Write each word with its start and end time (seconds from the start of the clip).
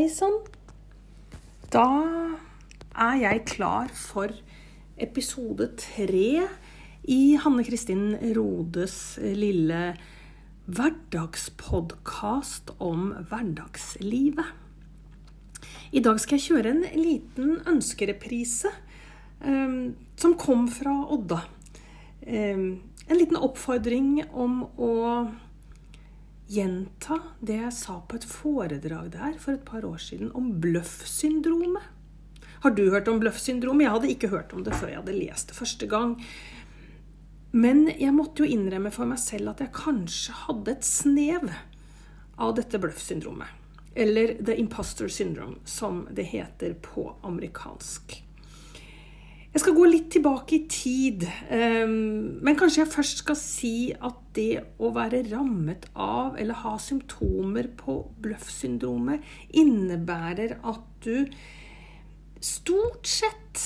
Hei 0.00 0.08
sann. 0.08 0.38
Da 1.68 1.84
er 2.96 3.16
jeg 3.20 3.42
klar 3.50 3.90
for 3.92 4.32
episode 4.96 5.66
tre 5.76 6.48
i 7.04 7.36
Hanne 7.42 7.60
Kristin 7.66 8.14
Rodes 8.32 9.18
lille 9.20 9.92
hverdagspodkast 10.72 12.72
om 12.80 13.12
hverdagslivet. 13.28 14.48
I 15.92 16.00
dag 16.00 16.16
skal 16.24 16.38
jeg 16.38 16.46
kjøre 16.46 16.72
en 16.72 16.80
liten 16.96 17.60
ønskereprise 17.68 18.72
um, 19.44 19.92
som 20.16 20.32
kom 20.40 20.64
fra 20.80 20.96
Odda. 21.12 21.44
Um, 22.24 22.80
en 23.04 23.20
liten 23.20 23.36
oppfordring 23.36 24.24
om 24.32 24.64
å 24.80 25.28
gjenta 26.50 27.20
det 27.40 27.60
jeg 27.60 27.74
sa 27.76 28.00
på 28.02 28.18
et 28.18 28.26
foredrag 28.26 29.12
der 29.14 29.36
for 29.38 29.54
et 29.54 29.66
par 29.66 29.86
år 29.86 30.00
siden 30.02 30.32
om 30.34 30.52
bløffsyndromet. 30.62 31.84
Har 32.60 32.74
du 32.76 32.90
hørt 32.90 33.08
om 33.08 33.20
bløffsyndromet? 33.22 33.86
Jeg 33.86 33.94
hadde 33.94 34.10
ikke 34.12 34.32
hørt 34.34 34.52
om 34.52 34.64
det 34.66 34.74
før 34.76 34.90
jeg 34.90 35.00
hadde 35.00 35.16
lest 35.16 35.52
det 35.52 35.56
første 35.56 35.86
gang. 35.88 36.16
Men 37.52 37.86
jeg 37.88 38.12
måtte 38.14 38.44
jo 38.44 38.50
innrømme 38.50 38.92
for 38.94 39.08
meg 39.10 39.18
selv 39.22 39.54
at 39.54 39.62
jeg 39.64 39.74
kanskje 39.74 40.36
hadde 40.44 40.74
et 40.74 40.86
snev 40.86 41.48
av 42.40 42.54
dette 42.58 42.78
bløffsyndromet. 42.82 43.56
Eller 43.94 44.36
the 44.38 44.54
imposter 44.60 45.08
syndrome, 45.10 45.58
som 45.64 46.04
det 46.14 46.28
heter 46.30 46.76
på 46.82 47.08
amerikansk. 47.26 48.20
Jeg 49.50 49.64
skal 49.64 49.74
gå 49.74 49.86
litt 49.90 50.12
tilbake 50.14 50.54
i 50.54 50.66
tid. 50.70 51.24
Ehm, 51.50 52.38
men 52.38 52.58
kanskje 52.58 52.84
jeg 52.84 52.92
først 52.92 53.22
skal 53.24 53.38
si 53.38 53.90
at 53.90 54.20
det 54.36 54.62
å 54.78 54.92
være 54.94 55.24
rammet 55.26 55.88
av 55.98 56.36
eller 56.38 56.60
ha 56.62 56.76
symptomer 56.78 57.66
på 57.74 57.96
bløffsyndromet 58.22 59.26
innebærer 59.58 60.60
at 60.62 60.84
du 61.02 61.26
stort 62.40 63.10
sett 63.10 63.64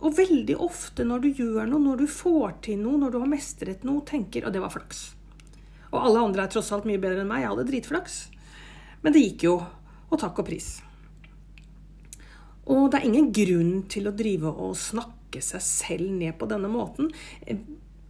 og 0.00 0.16
veldig 0.18 0.56
ofte 0.58 1.06
når 1.06 1.22
du 1.22 1.28
gjør 1.44 1.70
noe, 1.70 1.84
når 1.84 2.02
du 2.02 2.10
får 2.10 2.58
til 2.66 2.82
noe, 2.82 2.98
når 2.98 3.14
du 3.14 3.20
har 3.22 3.30
mestret 3.30 3.86
noe, 3.86 4.02
tenker 4.08 4.48
at 4.48 4.56
det 4.56 4.64
var 4.64 4.74
flaks. 4.74 5.12
Og 5.92 6.00
alle 6.00 6.26
andre 6.26 6.48
er 6.48 6.50
tross 6.50 6.72
alt 6.74 6.90
mye 6.90 6.98
bedre 7.02 7.22
enn 7.22 7.30
meg. 7.30 7.44
Jeg 7.44 7.52
hadde 7.52 7.68
dritflaks. 7.70 8.18
Men 9.04 9.14
det 9.14 9.22
gikk 9.28 9.46
jo. 9.46 9.56
Og 10.10 10.18
takk 10.18 10.42
og 10.42 10.50
pris. 10.50 10.72
Og 12.70 12.90
det 12.90 12.98
er 12.98 13.08
ingen 13.08 13.30
grunn 13.34 13.72
til 13.90 14.10
å 14.10 14.16
drive 14.16 14.50
og 14.50 14.74
snakke 14.78 15.19
snakke 15.30 15.42
seg 15.42 15.62
selv 15.62 16.10
ned 16.10 16.38
på 16.38 16.46
denne 16.46 16.68
måten. 16.68 17.10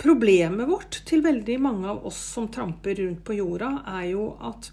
Problemet 0.01 0.69
vårt 0.69 1.05
til 1.05 1.23
veldig 1.23 1.61
mange 1.61 1.89
av 1.89 2.07
oss 2.07 2.17
som 2.17 2.49
tramper 2.49 2.97
rundt 2.97 3.25
på 3.25 3.37
jorda, 3.37 3.85
er 3.87 4.13
jo 4.15 4.37
at 4.41 4.71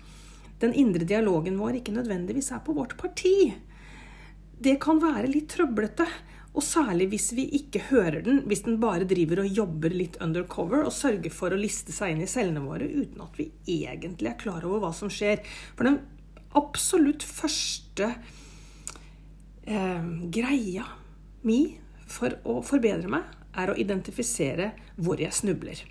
den 0.61 0.73
indre 0.73 1.05
dialogen 1.05 1.57
vår 1.59 1.81
ikke 1.81 1.93
nødvendigvis 1.93 2.51
er 2.51 2.63
på 2.63 2.73
vårt 2.73 2.97
parti. 2.97 3.53
Det 4.57 4.79
kan 4.79 4.99
være 4.99 5.27
litt 5.27 5.49
trøblete. 5.49 6.07
Og 6.57 6.63
særlig 6.63 7.11
hvis 7.11 7.33
vi 7.37 7.43
ikke 7.53 7.83
hører 7.91 8.23
den, 8.25 8.39
hvis 8.49 8.63
den 8.65 8.79
bare 8.81 9.05
driver 9.05 9.43
og 9.43 9.51
jobber 9.53 9.93
litt 9.93 10.15
undercover 10.23 10.87
og 10.87 10.95
sørger 10.95 11.29
for 11.29 11.53
å 11.53 11.59
liste 11.59 11.93
seg 11.93 12.15
inn 12.15 12.23
i 12.25 12.29
cellene 12.31 12.63
våre 12.63 12.87
uten 12.87 13.21
at 13.21 13.37
vi 13.37 13.51
egentlig 13.69 14.31
er 14.31 14.39
klar 14.41 14.65
over 14.65 14.81
hva 14.81 14.89
som 14.95 15.11
skjer. 15.11 15.43
For 15.77 15.85
den 15.85 15.99
absolutt 16.57 17.21
første 17.21 18.09
eh, 19.69 20.07
greia 20.33 20.87
mi 21.45 21.59
for 22.07 22.37
å 22.47 22.61
forbedre 22.65 23.11
meg, 23.11 23.27
er 23.57 23.71
å 23.71 23.77
identifisere 23.79 24.71
hvor 24.95 25.21
jeg 25.21 25.33
snubler. 25.35 25.83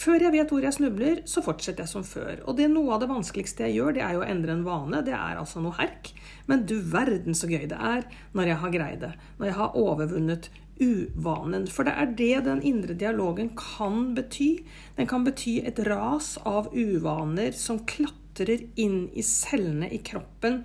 Før 0.00 0.22
jeg 0.22 0.32
vet 0.32 0.52
hvor 0.52 0.64
jeg 0.64 0.76
snubler, 0.76 1.20
så 1.28 1.42
fortsetter 1.44 1.84
jeg 1.84 1.90
som 1.90 2.04
før. 2.06 2.44
Og 2.46 2.56
det 2.56 2.68
er 2.68 2.72
noe 2.72 2.94
av 2.94 3.02
det 3.02 3.10
vanskeligste 3.10 3.66
jeg 3.66 3.80
gjør, 3.80 3.96
det 3.96 4.04
er 4.06 4.14
jo 4.16 4.22
å 4.22 4.28
endre 4.28 4.54
en 4.54 4.64
vane. 4.64 5.02
Det 5.04 5.12
er 5.16 5.40
altså 5.40 5.60
noe 5.60 5.76
herk. 5.76 6.12
Men 6.48 6.62
du 6.68 6.78
verden 6.92 7.36
så 7.36 7.50
gøy 7.50 7.66
det 7.68 7.76
er 7.76 8.06
når 8.36 8.52
jeg 8.52 8.60
har 8.62 8.74
greid 8.76 9.02
det. 9.02 9.12
Når 9.40 9.50
jeg 9.50 9.58
har 9.58 9.78
overvunnet 9.82 10.50
uvanen. 10.80 11.66
For 11.68 11.86
det 11.86 11.94
er 11.98 12.14
det 12.16 12.36
den 12.46 12.62
indre 12.66 12.96
dialogen 12.96 13.52
kan 13.58 14.14
bety. 14.16 14.62
Den 14.96 15.10
kan 15.10 15.26
bety 15.26 15.58
et 15.66 15.82
ras 15.90 16.36
av 16.48 16.70
uvaner 16.72 17.52
som 17.56 17.82
klatrer 17.88 18.64
inn 18.80 19.02
i 19.12 19.24
cellene 19.26 19.90
i 19.92 20.00
kroppen, 20.06 20.62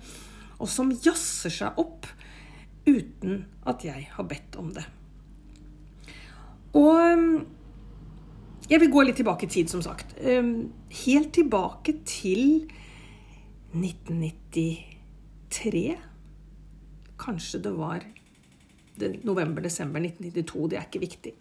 og 0.56 0.70
som 0.72 0.94
jazzer 1.04 1.52
seg 1.52 1.80
opp 1.82 2.08
uten 2.86 3.46
at 3.66 3.84
jeg 3.84 4.08
har 4.14 4.24
bedt 4.30 4.56
om 4.60 4.70
det. 4.74 4.84
Og 6.76 7.16
um, 7.16 7.46
jeg 8.70 8.80
vil 8.82 8.92
gå 8.92 9.02
litt 9.06 9.16
tilbake 9.20 9.46
i 9.46 9.50
tid, 9.50 9.66
som 9.72 9.82
sagt. 9.84 10.08
Um, 10.20 10.72
helt 11.06 11.32
tilbake 11.36 11.92
til 12.06 12.42
1993. 13.74 15.96
Kanskje 17.20 17.58
det 17.64 17.74
var 17.76 18.00
november-desember 18.96 20.00
1992, 20.00 20.70
det 20.72 20.78
er 20.78 20.84
ikke 20.86 21.04
viktig. 21.04 21.32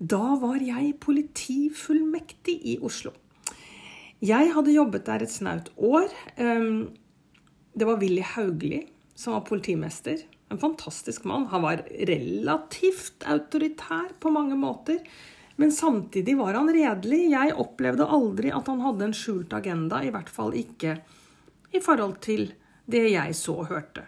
Da 0.00 0.36
var 0.40 0.58
jeg 0.64 0.94
politifullmektig 1.00 2.56
i 2.72 2.78
Oslo. 2.80 3.10
Jeg 4.22 4.52
hadde 4.54 4.72
jobbet 4.72 5.06
der 5.08 5.22
et 5.24 5.32
snaut 5.32 5.72
år. 5.76 6.08
Um, 6.38 6.88
det 7.74 7.86
var 7.88 8.00
Willy 8.00 8.22
Haugli 8.22 8.92
som 9.14 9.36
var 9.36 9.44
politimester. 9.46 10.22
En 10.52 10.60
fantastisk 10.60 11.24
mann. 11.24 11.46
Han 11.48 11.64
var 11.64 11.84
relativt 12.12 13.24
autoritær 13.24 14.12
på 14.20 14.32
mange 14.34 14.58
måter. 14.58 15.00
Men 15.56 15.72
samtidig 15.72 16.36
var 16.36 16.56
han 16.58 16.68
redelig. 16.72 17.22
Jeg 17.32 17.56
opplevde 17.56 18.04
aldri 18.04 18.52
at 18.52 18.68
han 18.68 18.82
hadde 18.84 19.08
en 19.08 19.16
skjult 19.16 19.52
agenda, 19.56 20.02
i 20.04 20.12
hvert 20.12 20.28
fall 20.32 20.52
ikke 20.56 20.98
i 21.72 21.80
forhold 21.80 22.18
til 22.24 22.50
det 22.84 23.06
jeg 23.14 23.36
så 23.36 23.62
og 23.62 23.70
hørte. 23.72 24.04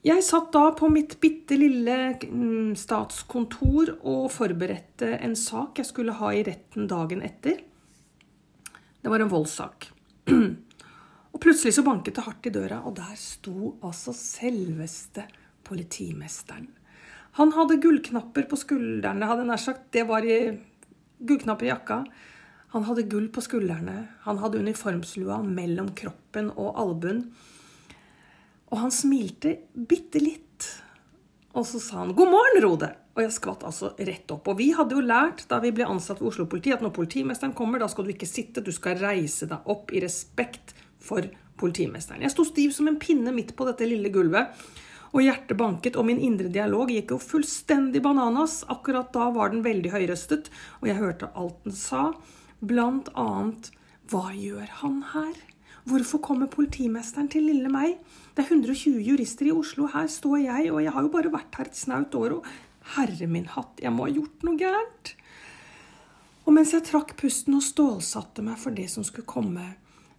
Jeg 0.00 0.24
satt 0.24 0.48
da 0.54 0.70
på 0.72 0.88
mitt 0.88 1.18
bitte 1.20 1.58
lille 1.60 1.96
mm, 2.16 2.72
statskontor 2.80 3.98
og 4.08 4.30
forberedte 4.32 5.10
en 5.20 5.36
sak 5.36 5.82
jeg 5.82 5.90
skulle 5.90 6.14
ha 6.16 6.30
i 6.32 6.44
retten 6.46 6.88
dagen 6.88 7.20
etter. 7.26 7.60
Det 9.00 9.12
var 9.12 9.20
en 9.20 9.32
voldssak. 9.32 9.90
Og 11.30 11.42
plutselig 11.42 11.76
så 11.76 11.84
banket 11.86 12.18
det 12.18 12.26
hardt 12.26 12.48
i 12.48 12.52
døra, 12.54 12.80
og 12.86 12.96
der 12.98 13.14
sto 13.18 13.76
altså 13.86 14.14
selveste 14.16 15.26
politimesteren. 15.66 16.66
Han 17.38 17.54
hadde 17.54 17.78
gullknapper 17.82 18.48
på 18.50 18.58
skuldrene, 18.58 19.28
hadde 19.30 19.46
nær 19.46 19.60
sagt. 19.62 19.86
Det 19.94 20.02
var 20.08 20.26
i 20.26 20.40
gullknapper 21.22 21.68
i 21.68 21.70
jakka. 21.70 22.02
Han 22.74 22.86
hadde 22.86 23.06
gull 23.10 23.28
på 23.30 23.42
skuldrene. 23.44 23.96
Han 24.26 24.40
hadde 24.42 24.62
uniformslua 24.62 25.40
mellom 25.46 25.92
kroppen 25.98 26.50
og 26.56 26.78
albuen. 26.78 27.24
Og 28.70 28.82
han 28.82 28.94
smilte 28.94 29.56
bitte 29.74 30.22
litt. 30.22 30.66
Og 31.54 31.66
så 31.66 31.80
sa 31.82 32.02
han 32.02 32.14
'God 32.14 32.30
morgen, 32.30 32.62
Rode'. 32.62 32.94
Og 33.14 33.22
jeg 33.22 33.32
skvatt 33.34 33.64
altså 33.66 33.90
rett 33.98 34.30
opp. 34.30 34.48
Og 34.48 34.58
vi 34.58 34.70
hadde 34.70 34.94
jo 34.94 35.02
lært 35.02 35.48
da 35.50 35.58
vi 35.58 35.72
ble 35.74 35.86
ansatt 35.86 36.20
ved 36.20 36.28
Oslo 36.28 36.46
politi, 36.46 36.72
at 36.72 36.82
når 36.82 36.94
politimesteren 36.94 37.54
kommer, 37.54 37.78
da 37.78 37.88
skal 37.90 38.04
du 38.04 38.10
ikke 38.10 38.26
sitte, 38.26 38.62
du 38.62 38.70
skal 38.72 38.98
reise 38.98 39.46
deg 39.50 39.66
opp 39.66 39.90
i 39.92 40.00
respekt 40.00 40.74
for 41.00 41.26
politimesteren. 41.60 42.22
Jeg 42.24 42.32
sto 42.34 42.46
stiv 42.48 42.72
som 42.76 42.88
en 42.88 43.00
pinne 43.00 43.32
midt 43.34 43.54
på 43.56 43.66
dette 43.68 43.88
lille 43.88 44.12
gulvet. 44.12 44.54
Og 45.10 45.24
hjertet 45.24 45.58
banket, 45.58 45.96
og 45.98 46.06
min 46.06 46.20
indre 46.22 46.46
dialog 46.52 46.92
gikk 46.94 47.16
jo 47.16 47.18
fullstendig 47.18 48.02
bananas. 48.04 48.60
Akkurat 48.70 49.10
da 49.14 49.26
var 49.34 49.50
den 49.50 49.64
veldig 49.66 49.90
høyrøstet, 49.90 50.52
og 50.78 50.86
jeg 50.86 51.00
hørte 51.00 51.32
alt 51.34 51.58
den 51.66 51.74
sa. 51.74 52.10
Blant 52.60 53.10
annet 53.18 53.72
Hva 54.10 54.30
gjør 54.34 54.68
han 54.82 55.00
her? 55.10 55.34
Hvorfor 55.88 56.20
kommer 56.22 56.50
politimesteren 56.50 57.30
til 57.32 57.48
lille 57.48 57.70
meg? 57.72 57.96
Det 58.36 58.44
er 58.44 58.52
120 58.52 59.00
jurister 59.02 59.48
i 59.48 59.54
Oslo, 59.54 59.88
her 59.90 60.06
står 60.10 60.36
jeg, 60.44 60.68
og 60.70 60.82
jeg 60.84 60.92
har 60.94 61.06
jo 61.06 61.12
bare 61.12 61.32
vært 61.32 61.56
her 61.58 61.70
et 61.70 61.78
snaut 61.78 62.14
år, 62.14 62.36
og 62.38 62.90
herre 62.94 63.26
min 63.30 63.48
hatt, 63.50 63.80
jeg 63.82 63.92
må 63.94 64.06
ha 64.06 64.12
gjort 64.14 64.44
noe 64.46 64.60
gærent. 64.60 65.14
Og 66.46 66.54
mens 66.54 66.74
jeg 66.74 66.86
trakk 66.86 67.16
pusten 67.18 67.56
og 67.58 67.64
stålsatte 67.64 68.44
meg 68.44 68.60
for 68.60 68.76
det 68.76 68.86
som 68.92 69.06
skulle 69.06 69.28
komme, 69.28 69.66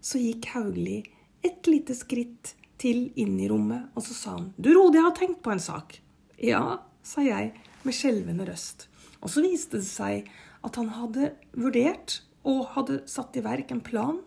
så 0.02 0.22
gikk 0.22 0.50
Haugli 0.56 1.00
et 1.46 1.68
lite 1.70 1.96
skritt 1.98 2.56
til 2.82 3.10
inn 3.20 3.38
i 3.42 3.50
rommet, 3.50 3.92
og 3.94 4.06
så 4.06 4.18
sa 4.18 4.36
han 4.38 4.50
Du, 4.58 4.72
Rode, 4.74 4.98
jeg 4.98 5.06
har 5.06 5.18
tenkt 5.18 5.42
på 5.46 5.54
en 5.54 5.62
sak. 5.62 6.00
Ja, 6.42 6.82
sa 7.06 7.22
jeg 7.26 7.54
med 7.86 7.96
skjelvende 7.96 8.48
røst. 8.50 8.88
Og 9.22 9.30
så 9.30 9.44
viste 9.46 9.78
det 9.78 9.90
seg 9.90 10.30
at 10.66 10.78
han 10.78 10.90
hadde 10.96 11.34
vurdert 11.54 12.22
og 12.48 12.72
hadde 12.76 13.04
satt 13.10 13.38
i 13.38 13.46
verk 13.46 13.74
en 13.74 13.84
plan 13.86 14.20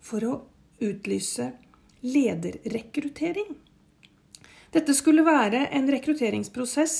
for 0.00 0.24
å 0.24 0.34
utlyse 0.80 1.50
lederrekruttering. 2.00 3.52
Dette 4.72 4.94
skulle 4.96 5.26
være 5.26 5.66
en 5.76 5.88
rekrutteringsprosess 5.92 6.96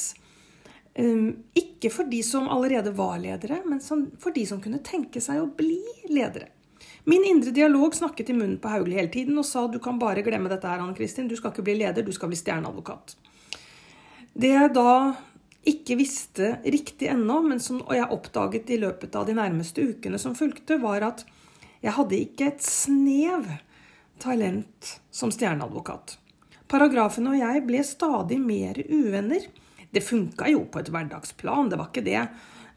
um, 0.99 1.31
ikke 1.56 1.93
for 1.94 2.11
de 2.11 2.20
som 2.26 2.50
allerede 2.52 2.93
var 2.96 3.20
ledere, 3.22 3.62
men 3.64 3.81
for 3.81 4.34
de 4.37 4.44
som 4.49 4.61
kunne 4.61 4.82
tenke 4.84 5.22
seg 5.25 5.40
å 5.40 5.49
bli 5.56 5.81
ledere. 6.11 6.50
Min 7.05 7.25
indre 7.25 7.50
dialog 7.56 7.94
snakket 7.94 8.31
i 8.31 8.37
munnen 8.37 8.58
på 8.61 8.69
Hauglie 8.69 8.99
hele 8.99 9.12
tiden 9.12 9.38
og 9.41 9.47
sa 9.49 9.64
du 9.69 9.79
kan 9.82 9.99
bare 10.00 10.25
glemme 10.26 10.50
dette 10.52 10.69
her, 10.69 10.82
Anne 10.82 10.97
Kristin. 10.97 11.29
Du 11.31 11.37
skal 11.38 11.55
ikke 11.55 11.64
bli 11.64 11.79
leder, 11.81 12.05
du 12.05 12.12
skal 12.12 12.29
bli 12.32 12.38
stjerneadvokat. 12.38 13.17
Det 14.35 14.52
jeg 14.52 14.73
da 14.76 14.93
ikke 15.70 15.97
visste 16.00 16.55
riktig 16.64 17.11
ennå, 17.12 17.41
men 17.44 17.61
som 17.61 17.82
jeg 17.93 18.08
oppdaget 18.12 18.70
i 18.73 18.81
løpet 18.81 19.17
av 19.17 19.26
de 19.29 19.37
nærmeste 19.37 19.85
ukene 19.85 20.20
som 20.20 20.37
fulgte, 20.37 20.79
var 20.81 21.05
at 21.08 21.25
jeg 21.81 21.97
hadde 21.97 22.20
ikke 22.20 22.50
et 22.50 22.64
snev 22.64 23.49
talent 24.20 24.94
som 25.11 25.32
stjerneadvokat. 25.32 26.17
Paragrafene 26.70 27.32
og 27.32 27.41
jeg 27.41 27.64
ble 27.67 27.82
stadig 27.85 28.38
mer 28.41 28.79
uvenner. 28.93 29.49
Det 29.91 30.05
funka 30.06 30.46
jo 30.53 30.67
på 30.70 30.81
et 30.81 30.91
hverdagsplan, 30.93 31.70
det 31.73 31.81
var 31.81 31.91
ikke 31.91 32.06
det. 32.06 32.23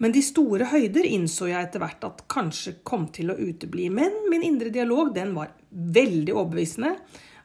Men 0.04 0.12
de 0.12 0.20
store 0.20 0.68
høyder 0.68 1.06
innså 1.08 1.48
jeg 1.48 1.64
etter 1.64 1.80
hvert 1.80 2.04
at 2.04 2.26
kanskje 2.32 2.74
kom 2.84 3.06
til 3.16 3.32
å 3.32 3.38
utebli. 3.40 3.86
Men 3.88 4.26
min 4.28 4.44
indre 4.44 4.68
dialog 4.74 5.14
den 5.16 5.32
var 5.38 5.54
veldig 5.72 6.34
overbevisende. 6.34 6.98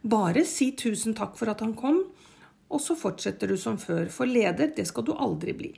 Bare 0.02 0.43
si 0.43 0.72
tusen 0.78 1.14
takk 1.14 1.37
for 1.38 1.52
at 1.52 1.62
han 1.62 1.76
kom, 1.78 2.00
og 2.69 2.82
så 2.82 2.96
fortsetter 2.99 3.50
du 3.50 3.55
som 3.60 3.78
før. 3.78 4.10
For 4.10 4.26
leder, 4.26 4.72
det 4.75 4.88
skal 4.90 5.06
du 5.06 5.12
aldri 5.14 5.55
bli. 5.55 5.70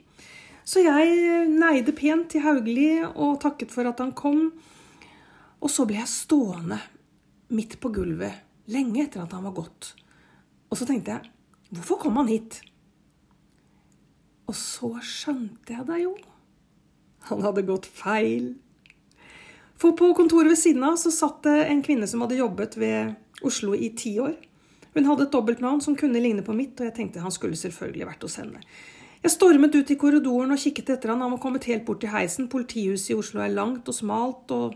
Så 0.65 0.81
jeg 0.81 1.45
neide 1.53 1.93
pent 1.97 2.31
til 2.33 2.45
Hauglie 2.47 3.05
og 3.11 3.37
takket 3.45 3.73
for 3.73 3.85
at 3.89 4.01
han 4.01 4.15
kom. 4.17 4.47
Og 5.61 5.69
så 5.69 5.85
ble 5.85 5.99
jeg 5.99 6.09
stående 6.09 6.79
midt 7.53 7.77
på 7.81 7.93
gulvet 7.93 8.41
lenge 8.73 9.05
etter 9.05 9.21
at 9.21 9.37
han 9.37 9.45
var 9.45 9.57
gått. 9.61 9.93
Og 10.71 10.81
så 10.81 10.89
tenkte 10.89 11.13
jeg 11.13 11.31
hvorfor 11.77 12.01
kom 12.07 12.17
han 12.23 12.31
hit? 12.31 12.57
Og 14.49 14.57
så 14.57 14.95
skjønte 15.05 15.77
jeg 15.77 15.87
det 15.87 16.03
jo. 16.07 16.17
Han 17.29 17.43
hadde 17.45 17.65
gått 17.67 17.85
feil. 17.85 18.53
For 19.81 19.97
på 19.97 20.11
kontoret 20.17 20.51
ved 20.53 20.59
siden 20.61 20.85
av 20.85 20.97
så 21.01 21.11
satt 21.13 21.43
det 21.47 21.57
en 21.67 21.81
kvinne 21.85 22.09
som 22.09 22.21
hadde 22.21 22.39
jobbet 22.39 22.77
ved 22.77 23.15
Oslo 23.45 23.73
i 23.73 23.89
ti 23.97 24.15
år. 24.21 24.35
Hun 24.93 25.07
hadde 25.07 25.25
et 25.25 25.33
dobbeltnavn 25.33 25.79
som 25.81 25.95
kunne 25.97 26.19
ligne 26.21 26.43
på 26.45 26.53
mitt, 26.53 26.75
og 26.79 26.89
jeg 26.89 26.97
tenkte 26.97 27.23
han 27.23 27.33
skulle 27.33 27.57
selvfølgelig 27.57 28.09
vært 28.09 28.25
hos 28.27 28.37
henne. 28.41 28.59
Jeg 29.21 29.35
stormet 29.35 29.75
ut 29.77 29.91
i 29.93 29.97
korridoren 30.01 30.53
og 30.53 30.59
kikket 30.59 30.95
etter 30.95 31.13
han. 31.13 31.21
Han 31.21 31.35
var 31.35 31.41
kommet 31.41 31.67
helt 31.69 31.85
bort 31.85 32.01
til 32.01 32.11
heisen. 32.11 32.49
Politihuset 32.49 33.13
i 33.13 33.17
Oslo 33.17 33.43
er 33.45 33.53
langt 33.53 33.89
og 33.89 33.95
smalt, 33.95 34.51
og 34.51 34.75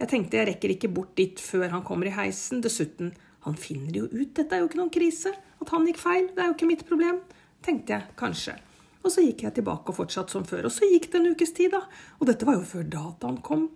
jeg 0.00 0.10
tenkte 0.10 0.40
jeg 0.40 0.48
rekker 0.50 0.74
ikke 0.74 0.90
bort 0.92 1.14
dit 1.18 1.40
før 1.40 1.70
han 1.76 1.86
kommer 1.86 2.10
i 2.10 2.14
heisen. 2.14 2.62
Dessuten, 2.64 3.14
han 3.46 3.58
finner 3.60 3.94
jo 4.02 4.08
ut, 4.10 4.34
dette 4.36 4.56
er 4.56 4.62
jo 4.62 4.68
ikke 4.68 4.82
noen 4.82 4.92
krise. 4.92 5.32
At 5.62 5.70
han 5.72 5.86
gikk 5.88 6.02
feil, 6.02 6.30
det 6.34 6.42
er 6.42 6.50
jo 6.50 6.56
ikke 6.58 6.70
mitt 6.70 6.86
problem. 6.88 7.22
Tenkte 7.64 7.96
jeg 7.96 8.16
kanskje. 8.18 8.58
Og 9.04 9.12
så 9.12 9.24
gikk 9.24 9.44
jeg 9.44 9.58
tilbake 9.58 9.92
og 9.92 9.98
fortsatte 9.98 10.32
som 10.32 10.46
før. 10.48 10.68
Og 10.68 10.72
så 10.72 10.88
gikk 10.88 11.10
det 11.12 11.20
en 11.20 11.32
ukes 11.34 11.52
tid, 11.56 11.74
da. 11.76 11.82
Og 12.20 12.28
dette 12.30 12.48
var 12.48 12.56
jo 12.56 12.66
før 12.68 12.86
dataen 12.88 13.40
kom. 13.44 13.68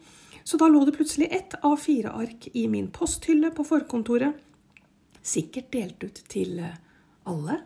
Så 0.48 0.56
da 0.56 0.70
lå 0.72 0.80
det 0.88 0.96
plutselig 0.96 1.28
ett 1.36 1.58
av 1.60 1.76
fire 1.76 2.14
ark 2.16 2.48
i 2.56 2.64
min 2.72 2.88
posthylle 2.94 3.50
på 3.52 3.66
forkontoret. 3.68 4.38
Sikkert 5.20 5.68
delt 5.74 6.04
ut 6.06 6.22
til 6.32 6.62
eh, 6.64 6.78
alle 7.28 7.58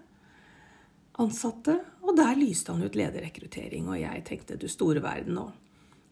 ansatte. 1.23 1.79
Og 2.03 2.17
der 2.19 2.35
lyste 2.41 2.75
han 2.75 2.83
ut 2.83 2.99
lederrekruttering, 2.99 3.87
og 3.87 4.01
jeg 4.01 4.25
tenkte 4.27 4.59
du 4.59 4.67
store 4.71 5.03
verden 5.05 5.39
nå. 5.39 5.47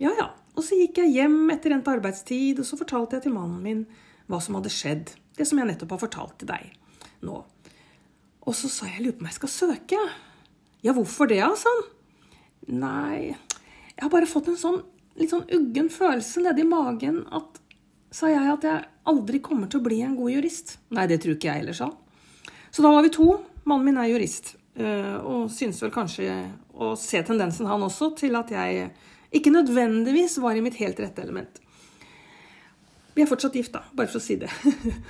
Ja 0.00 0.14
ja. 0.16 0.30
Og 0.54 0.62
så 0.66 0.78
gikk 0.78 1.00
jeg 1.02 1.14
hjem 1.16 1.50
etter 1.52 1.74
endt 1.74 1.88
arbeidstid, 1.90 2.60
og 2.62 2.66
så 2.68 2.78
fortalte 2.78 3.18
jeg 3.18 3.26
til 3.26 3.34
mannen 3.34 3.60
min 3.64 3.84
hva 4.30 4.38
som 4.42 4.56
hadde 4.58 4.70
skjedd. 4.70 5.14
Det 5.34 5.46
som 5.48 5.58
jeg 5.58 5.72
nettopp 5.72 5.96
har 5.96 6.04
fortalt 6.04 6.38
til 6.38 6.50
deg 6.50 6.70
nå. 7.26 7.42
Og 8.46 8.56
så 8.56 8.70
sa 8.70 8.86
jeg 8.88 9.00
jeg 9.00 9.06
lurer 9.08 9.18
på 9.18 9.24
om 9.24 9.30
jeg 9.30 9.38
skal 9.40 9.56
søke. 9.56 10.00
Ja, 10.84 10.94
hvorfor 10.96 11.28
det, 11.28 11.40
altså? 11.44 11.70
Nei, 12.70 13.34
jeg 13.96 14.02
har 14.04 14.12
bare 14.12 14.28
fått 14.28 14.48
en 14.48 14.58
sånn 14.60 14.80
litt 15.20 15.32
sånn 15.32 15.48
uggen 15.52 15.90
følelse 15.92 16.42
nedi 16.44 16.64
magen 16.68 17.24
at 17.34 17.58
Sa 18.10 18.26
jeg 18.26 18.42
at 18.42 18.64
jeg 18.66 18.86
aldri 19.06 19.38
kommer 19.38 19.68
til 19.70 19.78
å 19.78 19.84
bli 19.84 20.00
en 20.02 20.16
god 20.18 20.32
jurist? 20.32 20.72
Nei, 20.90 21.04
det 21.06 21.20
tror 21.22 21.36
ikke 21.36 21.46
jeg 21.46 21.60
heller 21.60 21.76
sa. 21.78 21.86
Så 22.74 22.82
da 22.82 22.90
var 22.90 23.04
vi 23.06 23.12
to. 23.14 23.28
Mannen 23.70 23.86
min 23.86 24.00
er 24.02 24.08
jurist, 24.10 24.56
eh, 24.74 25.14
og 25.14 25.44
synes 25.54 25.78
vel 25.84 25.92
kanskje 25.94 26.34
å 26.74 26.96
se 26.98 27.20
tendensen, 27.22 27.68
han 27.70 27.86
også, 27.86 28.08
til 28.18 28.34
at 28.34 28.50
jeg 28.50 28.88
ikke 29.30 29.52
nødvendigvis 29.54 30.40
var 30.42 30.58
i 30.58 30.64
mitt 30.64 30.80
helt 30.82 30.98
rette 30.98 31.22
element. 31.22 31.62
Vi 33.14 33.22
er 33.22 33.30
fortsatt 33.30 33.54
gift, 33.54 33.76
da, 33.78 33.84
bare 33.94 34.10
for 34.10 34.18
å 34.18 34.26
si 34.26 34.40
det. 34.42 34.50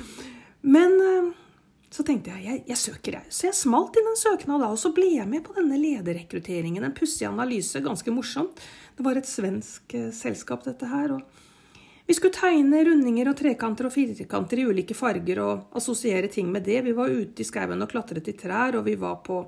Men 0.76 1.00
eh, 1.00 1.32
så 1.90 2.04
tenkte 2.06 2.30
jeg 2.30 2.46
jeg, 2.46 2.62
jeg 2.70 2.78
søker, 2.78 3.16
jeg. 3.18 3.32
Så 3.34 3.48
jeg 3.48 3.58
smalt 3.58 3.96
inn 3.98 4.08
en 4.12 4.18
søknad 4.18 4.62
da, 4.62 4.70
og 4.70 4.78
så 4.78 4.92
ble 4.94 5.08
jeg 5.16 5.26
med 5.26 5.42
på 5.46 5.56
denne 5.56 5.78
lederrekrutteringen. 5.80 6.86
En 6.86 6.94
pussig 6.94 7.26
analyse, 7.26 7.82
ganske 7.82 8.14
morsomt. 8.14 8.62
Det 8.94 9.06
var 9.06 9.18
et 9.18 9.26
svensk 9.26 9.96
eh, 9.98 10.12
selskap, 10.14 10.62
dette 10.68 10.86
her. 10.86 11.16
og 11.16 11.82
Vi 12.06 12.14
skulle 12.14 12.36
tegne 12.36 12.84
rundinger 12.86 13.32
og 13.32 13.36
trekanter 13.42 13.90
og 13.90 13.94
firkanter 13.96 14.62
i 14.62 14.68
ulike 14.70 14.94
farger 14.94 15.42
og 15.42 15.74
assosiere 15.82 16.30
ting 16.30 16.52
med 16.54 16.68
det. 16.68 16.84
Vi 16.86 16.94
var 16.94 17.10
ute 17.10 17.42
i 17.42 17.48
skauen 17.48 17.82
og 17.82 17.90
klatret 17.90 18.30
i 18.30 18.38
trær, 18.38 18.78
og 18.78 18.86
vi 18.86 18.94
var 19.00 19.18
på 19.26 19.42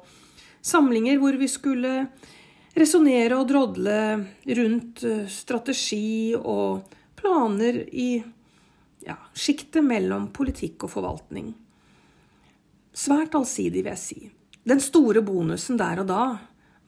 samlinger 0.62 1.22
hvor 1.22 1.38
vi 1.38 1.50
skulle 1.50 1.94
resonnere 2.74 3.38
og 3.38 3.46
drodle 3.54 3.96
rundt 4.58 5.06
eh, 5.06 5.26
strategi 5.30 6.34
og 6.34 6.98
planer 7.22 7.84
i 7.94 8.16
ja, 9.06 9.20
sjiktet 9.30 9.86
mellom 9.86 10.32
politikk 10.34 10.88
og 10.88 10.98
forvaltning. 10.98 11.52
Svært 12.92 13.34
allsidig, 13.38 13.82
vil 13.82 13.92
jeg 13.94 14.00
si. 14.00 14.20
Den 14.68 14.80
store 14.82 15.22
bonusen 15.24 15.78
der 15.80 16.02
og 16.02 16.10
da 16.10 16.22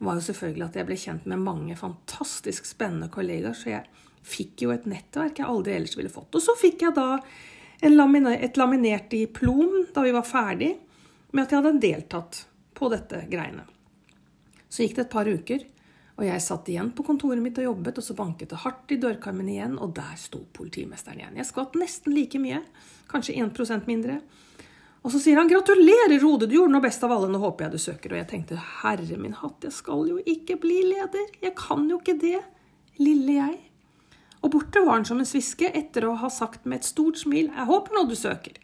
var 0.05 0.17
jo 0.17 0.23
selvfølgelig 0.27 0.65
at 0.67 0.77
jeg 0.79 0.87
ble 0.87 0.97
kjent 0.99 1.27
med 1.31 1.43
mange 1.43 1.75
fantastisk 1.79 2.67
spennende 2.69 3.09
kollegaer, 3.11 3.55
så 3.57 3.71
jeg 3.71 4.03
fikk 4.25 4.65
jo 4.65 4.73
et 4.73 4.87
nettverk 4.89 5.39
jeg 5.39 5.49
aldri 5.49 5.75
ellers 5.75 5.95
ville 5.97 6.11
fått. 6.11 6.35
Og 6.35 6.43
så 6.43 6.55
fikk 6.59 6.85
jeg 6.85 6.95
da 6.97 7.19
laminer, 7.89 8.37
et 8.37 8.57
laminert 8.57 9.09
diplom 9.11 9.85
da 9.93 10.03
vi 10.05 10.13
var 10.15 10.27
ferdig 10.27 10.73
med 11.31 11.43
at 11.43 11.53
jeg 11.53 11.61
hadde 11.61 11.83
deltatt 11.83 12.41
på 12.75 12.89
dette 12.91 13.25
greiene. 13.31 13.65
Så 14.69 14.83
gikk 14.83 14.97
det 14.97 15.05
et 15.05 15.13
par 15.13 15.29
uker, 15.29 15.65
og 16.15 16.23
jeg 16.27 16.43
satt 16.43 16.69
igjen 16.71 16.91
på 16.95 17.03
kontoret 17.07 17.43
mitt 17.43 17.57
og 17.59 17.69
jobbet, 17.69 17.99
og 17.99 18.05
så 18.05 18.15
banket 18.15 18.51
det 18.53 18.61
hardt 18.63 18.91
i 18.95 18.99
dørkarmen 18.99 19.49
igjen, 19.51 19.77
og 19.79 19.93
der 19.97 20.15
sto 20.19 20.41
politimesteren 20.55 21.21
igjen. 21.21 21.39
Jeg 21.39 21.49
skvatt 21.49 21.75
nesten 21.79 22.15
like 22.15 22.39
mye, 22.39 22.61
kanskje 23.11 23.35
1% 23.39 23.89
mindre. 23.89 24.21
Og 25.05 25.11
så 25.13 25.19
sier 25.21 25.37
han 25.37 25.49
'gratulerer, 25.49 26.17
Rode, 26.17 26.47
du 26.49 26.55
gjorde 26.55 26.73
noe 26.73 26.81
best 26.81 27.03
av 27.05 27.11
alle, 27.13 27.29
nå 27.29 27.37
håper 27.37 27.67
jeg 27.67 27.71
du 27.75 27.77
søker'. 27.77 28.11
Og 28.11 28.17
jeg 28.17 28.27
tenkte 28.31 28.57
'herre 28.57 29.17
min 29.21 29.37
hatt, 29.37 29.61
jeg 29.61 29.71
skal 29.71 30.07
jo 30.09 30.17
ikke 30.17 30.57
bli 30.57 30.81
leder, 30.81 31.27
jeg 31.43 31.53
kan 31.55 31.85
jo 31.89 31.99
ikke 31.99 32.17
det', 32.17 32.41
lille 32.97 33.35
jeg. 33.37 33.59
Og 34.41 34.51
borte 34.51 34.81
var 34.81 34.97
han 34.97 35.05
som 35.05 35.21
en 35.21 35.29
sviske 35.29 35.69
etter 35.69 36.09
å 36.09 36.17
ha 36.17 36.29
sagt 36.29 36.65
med 36.65 36.81
et 36.81 36.89
stort 36.89 37.21
smil 37.21 37.51
'jeg 37.53 37.69
håper 37.69 37.93
nå 37.93 38.09
du 38.09 38.15
søker'. 38.15 38.57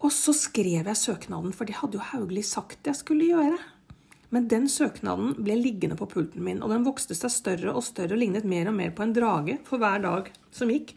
Og 0.00 0.10
så 0.12 0.32
skrev 0.32 0.88
jeg 0.88 0.96
søknaden, 0.96 1.52
for 1.52 1.64
det 1.64 1.76
hadde 1.76 1.96
jo 1.96 2.08
Hauglie 2.12 2.42
sagt 2.42 2.84
jeg 2.84 2.96
skulle 2.96 3.28
gjøre. 3.28 3.58
Men 4.30 4.48
den 4.48 4.68
søknaden 4.68 5.34
ble 5.44 5.54
liggende 5.54 5.96
på 5.96 6.08
pulten 6.08 6.42
min, 6.42 6.62
og 6.62 6.70
den 6.70 6.84
vokste 6.84 7.14
seg 7.14 7.30
større 7.30 7.74
og 7.74 7.84
større 7.84 8.12
og 8.16 8.18
lignet 8.18 8.44
mer 8.44 8.68
og 8.68 8.74
mer 8.74 8.90
på 8.90 9.02
en 9.02 9.12
drage 9.12 9.58
for 9.64 9.78
hver 9.78 10.00
dag 10.00 10.30
som 10.50 10.68
gikk. 10.68 10.96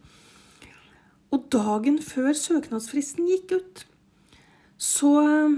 Og 1.36 1.48
dagen 1.52 2.00
før 2.04 2.32
søknadsfristen 2.38 3.28
gikk 3.28 3.56
ut, 3.58 3.82
så 4.80 5.12
eh, 5.24 5.58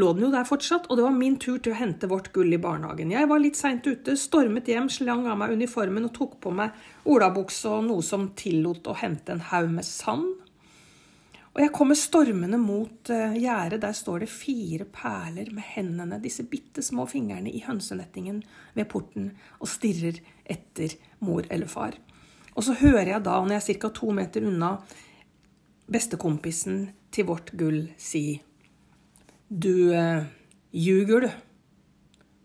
lå 0.00 0.12
den 0.16 0.26
jo 0.26 0.30
der 0.32 0.46
fortsatt, 0.48 0.86
og 0.88 0.96
det 0.96 1.04
var 1.04 1.16
min 1.16 1.36
tur 1.42 1.58
til 1.58 1.74
å 1.74 1.80
hente 1.80 2.08
vårt 2.08 2.30
gull 2.32 2.54
i 2.54 2.60
barnehagen. 2.62 3.12
Jeg 3.12 3.28
var 3.28 3.42
litt 3.42 3.58
seint 3.58 3.86
ute, 3.86 4.16
stormet 4.16 4.70
hjem, 4.72 4.88
slang 4.92 5.26
av 5.28 5.36
meg 5.42 5.52
uniformen 5.58 6.08
og 6.08 6.14
tok 6.16 6.38
på 6.44 6.54
meg 6.56 6.72
olabukse 7.04 7.68
og 7.68 7.84
noe 7.90 8.06
som 8.06 8.30
tillot 8.38 8.88
å 8.88 8.96
hente 9.02 9.34
en 9.34 9.44
haug 9.52 9.68
med 9.74 9.88
sand. 9.88 10.30
Og 11.52 11.60
jeg 11.60 11.72
kommer 11.76 11.98
stormende 11.98 12.56
mot 12.56 13.10
uh, 13.12 13.34
gjerdet. 13.36 13.82
Der 13.82 13.92
står 13.92 14.22
det 14.22 14.30
fire 14.32 14.86
perler 14.88 15.50
med 15.52 15.66
hendene, 15.74 16.16
disse 16.22 16.46
bitte 16.48 16.80
små 16.80 17.04
fingrene, 17.10 17.52
i 17.52 17.60
hønsenettingen 17.66 18.40
ved 18.72 18.88
porten 18.88 19.28
og 19.58 19.68
stirrer 19.68 20.22
etter 20.48 20.96
mor 21.20 21.44
eller 21.52 21.68
far. 21.68 21.98
Og 22.52 22.66
så 22.66 22.76
hører 22.80 23.14
jeg 23.14 23.24
da, 23.24 23.38
når 23.40 23.56
jeg 23.56 23.76
er 23.76 23.80
ca. 23.80 23.90
to 23.96 24.12
meter 24.12 24.44
unna, 24.48 24.74
bestekompisen 25.92 26.84
til 27.12 27.28
vårt 27.28 27.52
gull 27.58 27.86
si 28.00 28.40
Du 29.48 29.92
eh, 29.92 30.24
ljuger, 30.72 31.26
du. 31.26 31.30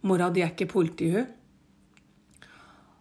Mora 0.07 0.29
di 0.29 0.43
er 0.43 0.51
ikke 0.51 0.67
politihund. 0.71 1.33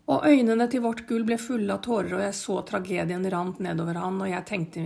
Og 0.07 0.27
øynene 0.27 0.69
til 0.71 0.85
vårt 0.85 1.03
gull 1.09 1.25
ble 1.27 1.39
fulle 1.43 1.75
av 1.75 1.83
tårer, 1.83 2.13
og 2.15 2.23
jeg 2.23 2.35
så 2.39 2.61
tragedien 2.69 3.27
rant 3.33 3.59
nedover 3.63 3.99
han, 3.99 4.21
og 4.23 4.31
jeg 4.31 4.47
tenkte 4.47 4.85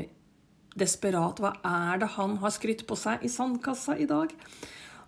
desperat 0.80 1.42
hva 1.42 1.50
er 1.66 2.00
det 2.00 2.14
han 2.16 2.38
har 2.40 2.54
skrytt 2.54 2.86
på 2.88 2.96
seg 2.96 3.26
i 3.26 3.28
sandkassa 3.28 3.98
i 4.00 4.08
dag? 4.08 4.32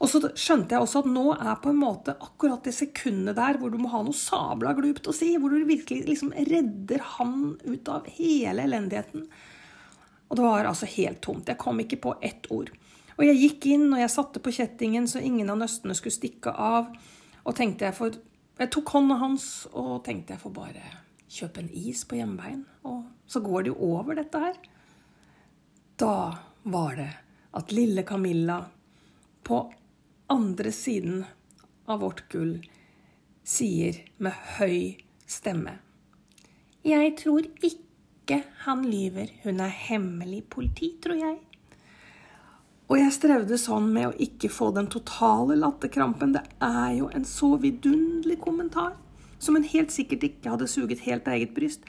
Og 0.03 0.11
så 0.11 0.19
skjønte 0.35 0.75
jeg 0.75 0.83
også 0.83 1.05
at 1.05 1.11
nå 1.15 1.25
er 1.37 1.59
på 1.63 1.71
en 1.71 1.79
måte 1.79 2.17
akkurat 2.19 2.65
det 2.67 2.75
sekundet 2.75 3.37
der 3.39 3.59
hvor 3.61 3.71
du 3.71 3.79
må 3.79 3.91
ha 3.93 4.01
noe 4.03 4.17
sabla 4.19 4.73
glupt 4.75 5.07
å 5.07 5.15
si, 5.15 5.37
hvor 5.39 5.55
du 5.55 5.63
virkelig 5.69 6.09
liksom 6.09 6.33
redder 6.35 7.05
han 7.15 7.53
ut 7.63 7.91
av 7.93 8.09
hele 8.17 8.65
elendigheten. 8.67 9.29
Og 10.27 10.39
det 10.39 10.47
var 10.47 10.67
altså 10.67 10.89
helt 10.91 11.21
tomt. 11.23 11.47
Jeg 11.47 11.61
kom 11.61 11.79
ikke 11.85 12.01
på 12.03 12.17
ett 12.25 12.49
ord. 12.51 12.73
Og 13.15 13.23
jeg 13.29 13.39
gikk 13.39 13.69
inn, 13.75 13.87
og 13.93 14.01
jeg 14.01 14.11
satte 14.11 14.43
på 14.43 14.55
kjettingen 14.57 15.07
så 15.07 15.23
ingen 15.23 15.53
av 15.53 15.61
nøstene 15.61 15.95
skulle 15.95 16.17
stikke 16.17 16.51
av. 16.51 16.89
Og 17.45 17.57
tenkte 17.59 17.89
jeg 17.89 17.99
for 17.99 18.21
Jeg 18.61 18.69
tok 18.71 18.91
hånda 18.95 19.17
hans 19.19 19.45
og 19.73 20.03
tenkte 20.07 20.35
jeg 20.35 20.43
får 20.43 20.53
bare 20.55 20.83
kjøpe 21.33 21.63
en 21.63 21.71
is 21.73 22.03
på 22.07 22.19
hjemveien. 22.19 22.61
Og 22.87 23.05
så 23.27 23.41
går 23.43 23.65
det 23.65 23.73
jo 23.73 23.93
over, 23.97 24.19
dette 24.19 24.43
her. 24.43 24.59
Da 25.99 26.17
var 26.63 26.99
det 26.99 27.09
at 27.59 27.73
lille 27.73 28.05
Camilla 28.09 28.59
på 29.43 29.63
andre 30.33 30.73
siden 30.73 31.25
av 31.87 32.01
vårt 32.01 32.25
gull 32.33 32.57
sier 33.45 33.99
med 34.23 34.37
høy 34.57 35.03
stemme 35.29 35.79
Jeg 36.87 37.15
tror 37.21 37.47
ikke 37.63 38.43
han 38.65 38.85
lyver. 38.87 39.31
Hun 39.43 39.61
er 39.61 39.73
hemmelig 39.89 40.45
politi, 40.51 40.95
tror 41.03 41.19
jeg. 41.19 41.37
Og 42.91 42.99
jeg 42.99 43.15
strevde 43.15 43.59
sånn 43.61 43.87
med 43.95 44.09
å 44.09 44.17
ikke 44.21 44.51
få 44.53 44.71
den 44.77 44.89
totale 44.91 45.57
latterkrampen. 45.59 46.35
Det 46.35 46.43
er 46.65 46.97
jo 46.99 47.11
en 47.15 47.27
så 47.29 47.55
vidunderlig 47.61 48.39
kommentar, 48.43 48.97
som 49.43 49.57
hun 49.59 49.67
helt 49.69 49.95
sikkert 49.95 50.27
ikke 50.29 50.55
hadde 50.55 50.71
suget 50.71 51.05
helt 51.07 51.29
eget 51.31 51.55
bryst. 51.57 51.87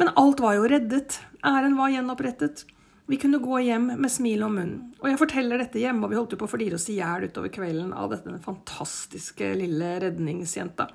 Men 0.00 0.12
alt 0.18 0.40
var 0.42 0.56
jo 0.58 0.70
reddet. 0.70 1.18
Æren 1.46 1.76
var 1.78 1.92
gjenopprettet. 1.94 2.64
Vi 3.12 3.18
kunne 3.20 3.42
gå 3.44 3.58
hjem 3.60 3.90
med 4.00 4.08
smil 4.08 4.40
om 4.46 4.54
munnen. 4.56 4.76
Og 5.02 5.10
jeg 5.10 5.18
forteller 5.20 5.60
dette 5.60 5.76
hjemme, 5.76 6.06
og 6.06 6.14
vi 6.14 6.16
holdt 6.16 6.32
jo 6.32 6.38
på 6.40 6.46
å 6.48 6.52
flire 6.54 6.78
oss 6.78 6.86
i 6.88 6.94
hjel 6.96 7.26
utover 7.28 7.52
kvelden 7.52 7.90
av 7.92 8.08
dette 8.08 8.30
den 8.30 8.40
fantastiske 8.40 9.50
lille 9.58 9.90
redningsjenta. 10.00 10.86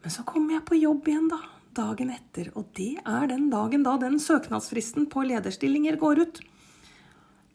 Men 0.00 0.14
så 0.14 0.24
kommer 0.24 0.56
jeg 0.56 0.64
på 0.70 0.78
jobb 0.80 1.10
igjen, 1.12 1.26
da 1.28 1.42
dagen 1.76 2.08
etter, 2.14 2.48
og 2.56 2.70
det 2.78 2.94
er 3.04 3.28
den 3.28 3.50
dagen 3.52 3.84
da 3.84 3.98
den 4.00 4.16
søknadsfristen 4.16 5.10
på 5.12 5.26
lederstillinger 5.28 6.00
går 6.00 6.22
ut. 6.24 6.40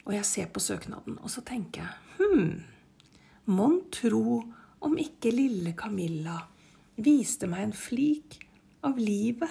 Og 0.06 0.14
jeg 0.14 0.30
ser 0.30 0.54
på 0.54 0.62
søknaden, 0.62 1.18
og 1.18 1.34
så 1.34 1.42
tenker 1.42 1.82
jeg 1.82 2.22
hm, 2.22 2.54
mon 3.50 3.80
tro 3.98 4.44
om 4.84 4.94
ikke 4.94 5.34
lille 5.34 5.74
Camilla 5.74 6.38
viste 7.02 7.50
meg 7.50 7.66
en 7.66 7.74
flik 7.82 8.38
av 8.86 8.94
livet. 9.02 9.50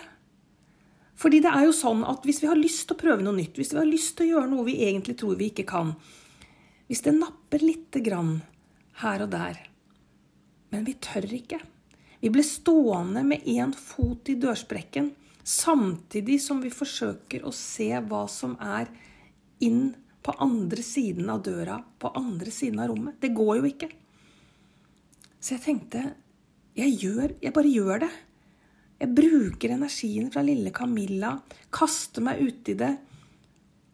Fordi 1.19 1.39
det 1.43 1.51
er 1.53 1.67
jo 1.67 1.75
sånn 1.75 2.01
at 2.09 2.25
hvis 2.25 2.41
vi 2.43 2.49
har 2.49 2.59
lyst 2.59 2.87
til 2.87 2.97
å 2.97 3.01
prøve 3.03 3.25
noe 3.25 3.37
nytt, 3.37 3.57
hvis 3.59 3.73
vi 3.75 3.79
har 3.79 3.89
lyst 3.89 4.15
til 4.17 4.27
å 4.27 4.31
gjøre 4.33 4.51
noe 4.51 4.65
vi 4.67 4.79
egentlig 4.87 5.17
tror 5.19 5.37
vi 5.39 5.51
ikke 5.51 5.67
kan, 5.69 5.93
hvis 6.89 7.03
det 7.05 7.13
napper 7.15 7.63
lite 7.63 8.01
grann 8.03 8.35
her 9.03 9.23
og 9.25 9.31
der, 9.33 9.59
men 10.73 10.87
vi 10.87 10.97
tør 11.01 11.29
ikke, 11.37 11.61
vi 12.23 12.31
ble 12.33 12.43
stående 12.47 13.23
med 13.27 13.45
én 13.49 13.73
fot 13.77 14.29
i 14.31 14.37
dørsprekken, 14.39 15.11
samtidig 15.43 16.39
som 16.41 16.61
vi 16.63 16.71
forsøker 16.73 17.43
å 17.45 17.51
se 17.55 17.89
hva 17.99 18.23
som 18.31 18.55
er 18.63 18.87
inn 19.63 19.91
på 20.23 20.35
andre 20.41 20.83
siden 20.85 21.29
av 21.29 21.41
døra, 21.43 21.77
på 21.99 22.13
andre 22.15 22.51
siden 22.51 22.79
av 22.79 22.93
rommet. 22.93 23.19
Det 23.19 23.33
går 23.35 23.57
jo 23.59 23.67
ikke. 23.67 23.89
Så 25.43 25.57
jeg 25.57 25.63
tenkte 25.65 26.03
jeg, 26.79 26.95
gjør, 27.03 27.35
jeg 27.43 27.53
bare 27.53 27.71
gjør 27.73 28.05
det. 28.05 28.11
Jeg 29.01 29.13
bruker 29.15 29.73
energien 29.73 30.29
fra 30.31 30.43
lille 30.45 30.71
Camilla, 30.75 31.33
kaster 31.73 32.23
meg 32.23 32.41
uti 32.43 32.75
det 32.79 32.91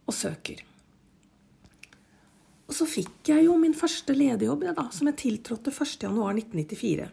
og 0.10 0.16
søker. 0.16 0.66
Og 2.70 2.76
så 2.78 2.86
fikk 2.86 3.32
jeg 3.32 3.48
jo 3.48 3.56
min 3.58 3.74
første 3.74 4.14
lederjobb, 4.14 4.68
da, 4.78 4.86
som 4.94 5.10
jeg 5.10 5.18
tiltrådte 5.24 5.74
1.1.1994. 5.74 7.08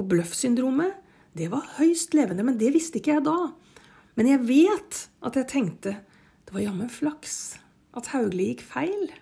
Og 0.00 0.06
bløffsyndromet, 0.08 0.94
det 1.36 1.50
var 1.52 1.68
høyst 1.76 2.16
levende, 2.16 2.44
men 2.46 2.56
det 2.60 2.72
visste 2.72 3.00
ikke 3.00 3.18
jeg 3.18 3.26
da. 3.26 3.36
Men 4.16 4.28
jeg 4.28 4.44
vet 4.48 5.02
at 5.24 5.36
jeg 5.36 5.50
tenkte 5.52 5.98
det 6.46 6.54
var 6.56 6.64
jammen 6.64 6.88
flaks 6.92 7.36
at 7.96 8.08
Hauglie 8.12 8.52
gikk 8.52 8.64
feil. 8.64 9.12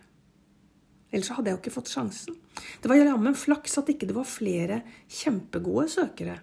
Ellers 1.11 1.33
hadde 1.35 1.51
jeg 1.51 1.57
jo 1.57 1.61
ikke 1.65 1.75
fått 1.75 1.91
sjansen. 1.91 2.39
Det 2.83 2.91
var 2.91 2.99
jammen 2.99 3.35
flaks 3.39 3.77
at 3.79 3.91
ikke 3.91 4.07
det 4.11 4.17
var 4.17 4.27
flere 4.27 4.81
kjempegode 5.11 5.89
søkere 5.91 6.39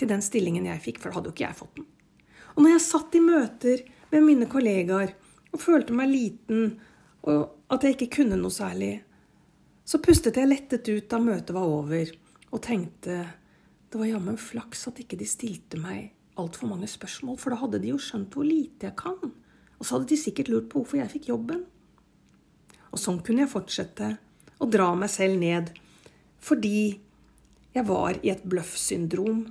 til 0.00 0.10
den 0.10 0.24
stillingen 0.24 0.68
jeg 0.68 0.84
fikk, 0.84 1.00
for 1.00 1.10
da 1.10 1.18
hadde 1.18 1.30
jo 1.30 1.36
ikke 1.36 1.46
jeg 1.46 1.58
fått 1.58 1.80
den. 1.80 1.88
Og 2.56 2.62
når 2.64 2.74
jeg 2.74 2.86
satt 2.86 3.16
i 3.16 3.24
møter 3.24 3.82
med 4.10 4.26
mine 4.26 4.48
kollegaer 4.50 5.14
og 5.50 5.62
følte 5.62 5.96
meg 5.96 6.10
liten 6.10 6.72
og 7.28 7.72
at 7.72 7.84
jeg 7.84 7.96
ikke 7.96 8.14
kunne 8.20 8.38
noe 8.40 8.52
særlig, 8.54 8.94
så 9.84 10.00
pustet 10.02 10.38
jeg 10.38 10.48
lettet 10.48 10.88
ut 10.88 11.08
da 11.10 11.18
møtet 11.22 11.52
var 11.56 11.68
over, 11.68 12.10
og 12.50 12.62
tenkte 12.64 13.18
det 13.90 13.98
var 13.98 14.06
jammen 14.06 14.38
flaks 14.38 14.86
at 14.86 15.00
ikke 15.02 15.18
de 15.18 15.26
stilte 15.28 15.78
meg 15.80 16.12
altfor 16.40 16.70
mange 16.70 16.88
spørsmål, 16.88 17.36
for 17.40 17.52
da 17.52 17.60
hadde 17.60 17.80
de 17.82 17.92
jo 17.92 17.98
skjønt 18.00 18.34
hvor 18.34 18.46
lite 18.46 18.88
jeg 18.88 18.96
kan. 18.98 19.32
Og 19.80 19.82
så 19.82 19.96
hadde 19.96 20.10
de 20.12 20.18
sikkert 20.20 20.50
lurt 20.52 20.68
på 20.70 20.80
hvorfor 20.80 21.00
jeg 21.00 21.12
fikk 21.12 21.30
jobben. 21.32 21.64
Og 22.90 23.00
sånn 23.02 23.20
kunne 23.26 23.44
jeg 23.44 23.52
fortsette 23.52 24.12
å 24.60 24.68
dra 24.70 24.90
meg 24.98 25.10
selv 25.12 25.40
ned, 25.40 25.72
fordi 26.40 27.00
jeg 27.74 27.86
var 27.88 28.18
i 28.22 28.32
et 28.32 28.46
bløffsyndrom. 28.50 29.44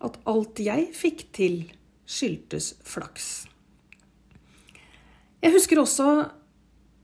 At 0.00 0.18
alt 0.30 0.60
jeg 0.62 0.90
fikk 0.96 1.26
til, 1.36 1.62
skyldtes 2.10 2.74
flaks. 2.88 3.30
Jeg 5.40 5.54
husker 5.54 5.80
også 5.80 6.10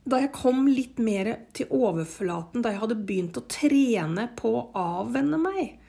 da 0.07 0.21
jeg 0.23 0.31
kom 0.35 0.69
litt 0.71 1.01
mer 1.03 1.33
til 1.57 1.71
overflaten, 1.75 2.63
da 2.63 2.71
jeg 2.71 2.83
hadde 2.83 2.99
begynt 3.09 3.39
å 3.41 3.47
trene 3.51 4.29
på 4.39 4.53
å 4.55 4.69
avvenne 4.79 5.39
meg 5.41 5.81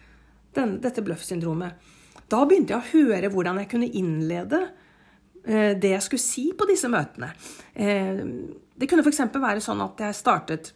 den, 0.57 0.79
dette 0.81 1.03
bløffsyndromet, 1.05 1.77
da 2.27 2.41
begynte 2.47 2.73
jeg 2.73 2.81
å 2.81 2.95
høre 2.95 3.29
hvordan 3.31 3.61
jeg 3.61 3.69
kunne 3.71 3.91
innlede 3.99 4.63
eh, 5.45 5.77
det 5.77 5.93
jeg 5.93 6.05
skulle 6.07 6.23
si 6.23 6.47
på 6.57 6.65
disse 6.69 6.89
møtene. 6.91 7.29
Eh, 7.77 8.23
det 8.77 8.89
kunne 8.89 9.05
f.eks. 9.05 9.21
være 9.37 9.63
sånn 9.63 9.85
at 9.85 10.01
jeg 10.01 10.17
startet 10.17 10.73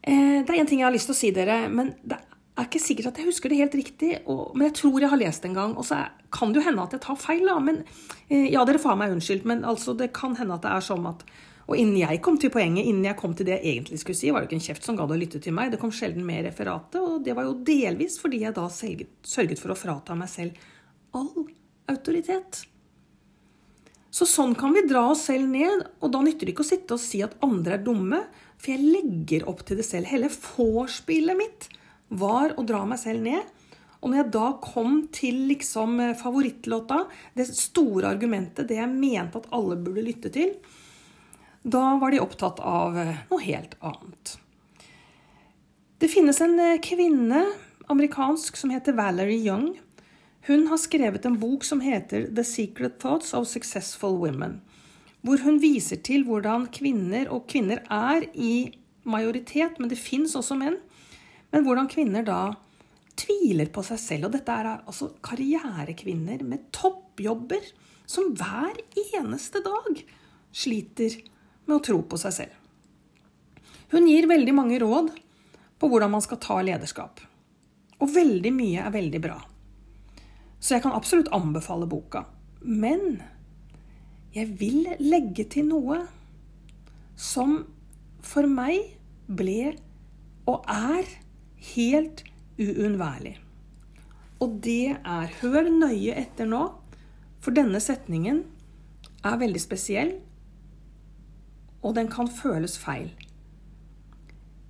eh, 0.00 0.40
Det 0.40 0.48
er 0.48 0.58
én 0.62 0.68
ting 0.68 0.80
jeg 0.80 0.88
har 0.88 0.96
lyst 0.96 1.10
til 1.10 1.16
å 1.16 1.20
si 1.20 1.30
dere, 1.36 1.62
men 1.68 1.92
det 2.00 2.18
er 2.58 2.66
ikke 2.66 2.82
sikkert 2.82 3.12
at 3.12 3.20
jeg 3.20 3.30
husker 3.30 3.52
det 3.52 3.60
helt 3.60 3.76
riktig. 3.78 4.10
Og, 4.30 4.50
men 4.54 4.68
jeg 4.68 4.78
tror 4.80 4.98
jeg 5.00 5.12
har 5.12 5.20
lest 5.20 5.44
det 5.44 5.52
en 5.52 5.60
gang. 5.60 5.76
Og 5.78 5.86
så 5.86 6.02
kan 6.34 6.50
det 6.50 6.60
jo 6.60 6.66
hende 6.66 6.86
at 6.86 6.96
jeg 6.96 7.04
tar 7.04 7.20
feil, 7.20 7.44
da. 7.46 7.58
Men 7.62 7.84
eh, 8.28 8.50
ja, 8.52 8.64
dere 8.68 8.82
får 8.82 8.98
meg 9.00 9.14
unnskyldt, 9.14 9.46
men 9.48 9.64
altså, 9.68 9.94
det 9.96 10.12
kan 10.16 10.36
hende 10.40 10.58
at 10.58 10.66
det 10.66 10.74
er 10.74 10.90
sånn 10.90 11.08
at 11.10 11.24
og 11.70 11.78
innen 11.78 12.00
jeg 12.00 12.18
kom 12.24 12.34
til 12.40 12.50
poenget, 12.50 12.82
innen 12.82 13.04
jeg 13.06 13.14
kom 13.20 13.30
til 13.38 13.46
det 13.46 13.60
jeg 13.60 13.76
egentlig 13.76 14.00
skulle 14.02 14.18
si, 14.18 14.32
var 14.34 14.42
det 14.42 14.48
ikke 14.48 14.56
en 14.56 14.64
kjeft 14.64 14.86
som 14.88 14.96
gadd 14.98 15.12
å 15.14 15.18
lytte 15.20 15.38
til 15.38 15.54
meg. 15.54 15.70
Det 15.70 15.78
kom 15.78 15.92
sjelden 15.94 16.24
med 16.26 16.40
i 16.40 16.48
referatet, 16.48 16.98
og 16.98 17.20
det 17.22 17.36
var 17.38 17.46
jo 17.46 17.60
delvis 17.62 18.16
fordi 18.18 18.40
jeg 18.42 18.56
da 18.56 18.64
sørget 18.66 19.62
for 19.62 19.70
å 19.70 19.78
frata 19.78 20.16
meg 20.18 20.32
selv 20.32 20.58
all 21.14 21.46
autoritet. 21.92 22.64
Så 24.10 24.26
sånn 24.26 24.56
kan 24.58 24.74
vi 24.74 24.82
dra 24.90 25.04
oss 25.12 25.28
selv 25.28 25.46
ned, 25.46 25.84
og 26.02 26.10
da 26.10 26.24
nytter 26.26 26.48
det 26.48 26.56
ikke 26.56 26.66
å 26.66 26.72
sitte 26.72 26.96
og 26.96 27.02
si 27.04 27.22
at 27.22 27.38
andre 27.46 27.78
er 27.78 27.84
dumme, 27.86 28.24
for 28.58 28.74
jeg 28.74 28.90
legger 28.90 29.46
opp 29.48 29.62
til 29.68 29.78
det 29.78 29.86
selv. 29.86 30.10
Hele 30.10 30.26
vorspielet 30.26 31.38
mitt 31.38 31.70
var 32.10 32.54
å 32.58 32.66
dra 32.66 32.82
meg 32.88 33.00
selv 33.02 33.24
ned. 33.24 33.56
Og 34.00 34.10
når 34.10 34.22
jeg 34.22 34.32
da 34.34 34.46
kom 34.64 35.00
til 35.12 35.42
liksom 35.50 35.98
favorittlåta, 36.18 37.04
det 37.36 37.50
store 37.52 38.08
argumentet, 38.10 38.68
det 38.68 38.78
jeg 38.80 38.92
mente 38.92 39.42
at 39.42 39.50
alle 39.54 39.76
burde 39.78 40.04
lytte 40.06 40.32
til, 40.32 40.54
da 41.62 41.98
var 42.00 42.14
de 42.14 42.22
opptatt 42.22 42.60
av 42.64 42.96
eh, 42.96 43.18
noe 43.28 43.44
helt 43.44 43.74
annet. 43.84 44.38
Det 46.00 46.08
finnes 46.08 46.40
en 46.40 46.56
eh, 46.56 46.78
kvinne, 46.80 47.44
amerikansk, 47.92 48.56
som 48.56 48.72
heter 48.72 48.96
Valerie 48.96 49.42
Young. 49.44 49.74
Hun 50.48 50.66
har 50.70 50.80
skrevet 50.80 51.26
en 51.28 51.36
bok 51.36 51.66
som 51.68 51.82
heter 51.84 52.30
The 52.32 52.44
Secret 52.48 52.96
Thoughts 53.02 53.34
of 53.36 53.48
Successful 53.50 54.16
Women. 54.22 54.62
Hvor 55.20 55.42
hun 55.44 55.60
viser 55.60 56.00
til 56.00 56.24
hvordan 56.24 56.70
kvinner, 56.72 57.28
og 57.28 57.44
kvinner 57.52 57.84
er 57.92 58.24
i 58.32 58.72
majoritet, 59.04 59.76
men 59.76 59.92
det 59.92 60.00
fins 60.00 60.32
også 60.38 60.56
menn, 60.56 60.80
men 61.50 61.64
hvordan 61.66 61.88
kvinner 61.90 62.24
da 62.26 62.40
tviler 63.20 63.70
på 63.72 63.82
seg 63.86 64.00
selv. 64.00 64.28
Og 64.28 64.36
dette 64.36 64.54
er 64.54 64.70
altså 64.78 65.10
karrierekvinner 65.24 66.44
med 66.46 66.68
toppjobber 66.74 67.64
som 68.10 68.32
hver 68.38 68.78
eneste 69.16 69.62
dag 69.64 70.02
sliter 70.50 71.18
med 71.66 71.76
å 71.78 71.84
tro 71.84 72.00
på 72.06 72.18
seg 72.20 72.36
selv. 72.36 72.56
Hun 73.90 74.06
gir 74.06 74.28
veldig 74.30 74.54
mange 74.54 74.78
råd 74.82 75.10
på 75.80 75.88
hvordan 75.90 76.12
man 76.14 76.22
skal 76.22 76.40
ta 76.42 76.60
lederskap. 76.62 77.22
Og 78.00 78.12
veldig 78.14 78.52
mye 78.54 78.84
er 78.86 78.94
veldig 78.94 79.20
bra. 79.22 79.38
Så 80.60 80.76
jeg 80.76 80.84
kan 80.84 80.94
absolutt 80.96 81.30
anbefale 81.34 81.88
boka. 81.90 82.24
Men 82.60 83.20
jeg 84.34 84.52
vil 84.60 84.86
legge 85.02 85.46
til 85.50 85.66
noe 85.70 86.04
som 87.18 87.62
for 88.24 88.46
meg 88.46 88.94
ble 89.26 89.72
og 90.50 90.66
er 90.70 91.08
helt 91.74 92.24
uunnværlig. 92.60 93.36
Og 94.40 94.60
det 94.64 94.96
er 94.96 95.34
Hør 95.40 95.68
nøye 95.68 96.16
etter 96.16 96.48
nå, 96.48 96.62
for 97.40 97.56
denne 97.56 97.80
setningen 97.80 98.44
er 99.24 99.40
veldig 99.40 99.60
spesiell, 99.60 100.14
og 101.80 101.96
den 101.96 102.08
kan 102.12 102.28
føles 102.28 102.76
feil. 102.80 103.10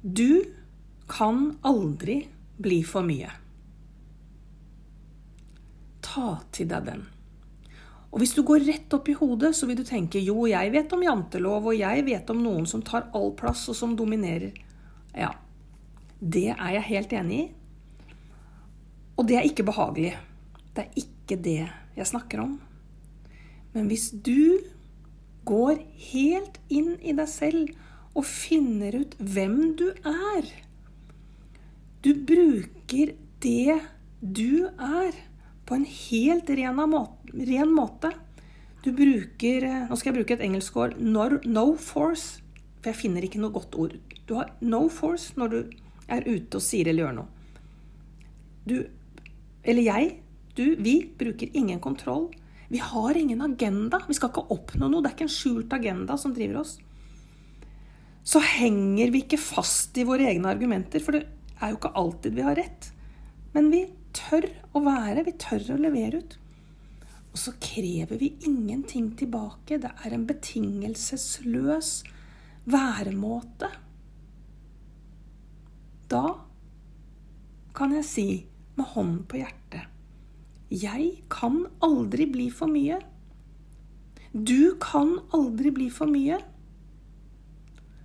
Du 0.03 0.43
kan 1.11 1.57
aldri 1.67 2.23
bli 2.63 2.83
for 2.87 3.07
mye. 3.07 3.31
Ta 6.07 6.37
til 6.55 6.71
deg 6.71 6.87
den. 6.87 7.03
Og 8.11 8.23
hvis 8.23 8.35
du 8.35 8.43
går 8.47 8.65
rett 8.67 8.95
opp 8.97 9.09
i 9.11 9.15
hodet, 9.15 9.53
så 9.55 9.69
vil 9.69 9.79
du 9.79 9.85
tenke 9.87 10.23
jo, 10.23 10.43
jeg 10.51 10.73
vet 10.75 10.95
om 10.95 11.03
jantelov, 11.05 11.71
og 11.71 11.79
jeg 11.79 12.03
vet 12.07 12.31
om 12.33 12.41
noen 12.43 12.67
som 12.67 12.83
tar 12.83 13.07
all 13.15 13.31
plass, 13.39 13.69
og 13.71 13.79
som 13.79 13.95
dominerer. 13.99 14.57
Ja, 15.15 15.31
det 16.21 16.51
er 16.53 16.75
jeg 16.77 16.89
helt 16.89 17.13
enig 17.17 17.39
i. 17.39 17.47
Og 19.17 19.29
det 19.29 19.37
er 19.37 19.49
ikke 19.49 19.67
behagelig. 19.69 20.15
Det 20.77 20.85
er 20.85 21.01
ikke 21.03 21.37
det 21.41 21.61
jeg 21.97 22.07
snakker 22.09 22.45
om. 22.45 22.59
Men 23.73 23.89
hvis 23.89 24.11
du 24.13 24.61
går 25.49 25.81
helt 26.13 26.59
inn 26.69 26.95
i 27.01 27.15
deg 27.17 27.29
selv 27.31 27.71
og 28.15 28.27
finner 28.27 28.97
ut 29.03 29.17
hvem 29.19 29.75
du 29.79 29.89
er. 30.07 30.49
Du 32.05 32.13
bruker 32.15 33.15
det 33.41 33.81
du 34.21 34.67
er, 34.69 35.17
på 35.65 35.77
en 35.79 35.87
helt 35.87 36.51
ren 36.51 37.71
måte. 37.71 38.11
Du 38.83 38.91
bruker 38.97 39.67
eh, 39.69 39.85
Nå 39.87 39.97
skal 39.97 40.11
jeg 40.11 40.17
bruke 40.19 40.35
et 40.35 40.43
engelsk 40.43 40.77
ord. 40.81 40.97
No, 40.99 41.29
no 41.47 41.75
force. 41.79 42.41
For 42.81 42.91
jeg 42.91 42.99
finner 42.99 43.25
ikke 43.25 43.39
noe 43.39 43.55
godt 43.55 43.77
ord. 43.79 43.95
Du 44.27 44.35
har 44.41 44.51
no 44.65 44.89
force 44.91 45.37
når 45.39 45.53
du 45.53 45.59
er 46.11 46.27
ute 46.29 46.59
og 46.59 46.65
sier 46.65 46.91
eller 46.91 47.07
gjør 47.07 47.17
noe. 47.21 47.29
Du, 48.69 48.77
eller 49.65 49.87
jeg, 49.87 50.13
du, 50.59 50.65
vi 50.83 50.95
bruker 51.19 51.57
ingen 51.57 51.81
kontroll. 51.83 52.29
Vi 52.71 52.79
har 52.83 53.17
ingen 53.19 53.43
agenda. 53.43 54.03
Vi 54.07 54.17
skal 54.19 54.31
ikke 54.31 54.47
oppnå 54.55 54.89
noe. 54.89 55.03
Det 55.03 55.11
er 55.11 55.17
ikke 55.17 55.27
en 55.27 55.35
skjult 55.35 55.75
agenda 55.75 56.17
som 56.21 56.35
driver 56.37 56.63
oss. 56.63 56.77
Så 58.27 58.43
henger 58.45 59.11
vi 59.11 59.25
ikke 59.25 59.41
fast 59.41 59.97
i 59.99 60.05
våre 60.07 60.29
egne 60.31 60.53
argumenter, 60.53 61.03
for 61.03 61.17
det 61.17 61.25
er 61.61 61.73
jo 61.73 61.81
ikke 61.81 61.95
alltid 61.99 62.37
vi 62.37 62.45
har 62.47 62.59
rett. 62.59 62.91
Men 63.57 63.73
vi 63.73 63.87
tør 64.17 64.47
å 64.77 64.83
være, 64.85 65.25
vi 65.27 65.35
tør 65.41 65.73
å 65.75 65.81
levere 65.81 66.21
ut. 66.21 66.37
Og 67.31 67.39
så 67.39 67.55
krever 67.63 68.19
vi 68.21 68.33
ingenting 68.47 69.13
tilbake. 69.19 69.79
Det 69.83 69.91
er 69.91 70.15
en 70.15 70.27
betingelsesløs 70.29 71.93
væremåte. 72.71 73.71
Da 76.11 76.25
kan 77.77 77.95
jeg 77.95 78.07
si 78.07 78.27
med 78.75 78.89
hånden 78.95 79.23
på 79.31 79.39
hjertet 79.39 79.87
Jeg 80.71 81.23
kan 81.31 81.65
aldri 81.83 82.27
bli 82.31 82.47
for 82.55 82.71
mye. 82.71 82.99
Du 84.31 84.77
kan 84.83 85.17
aldri 85.35 85.73
bli 85.75 85.89
for 85.91 86.11
mye. 86.11 86.39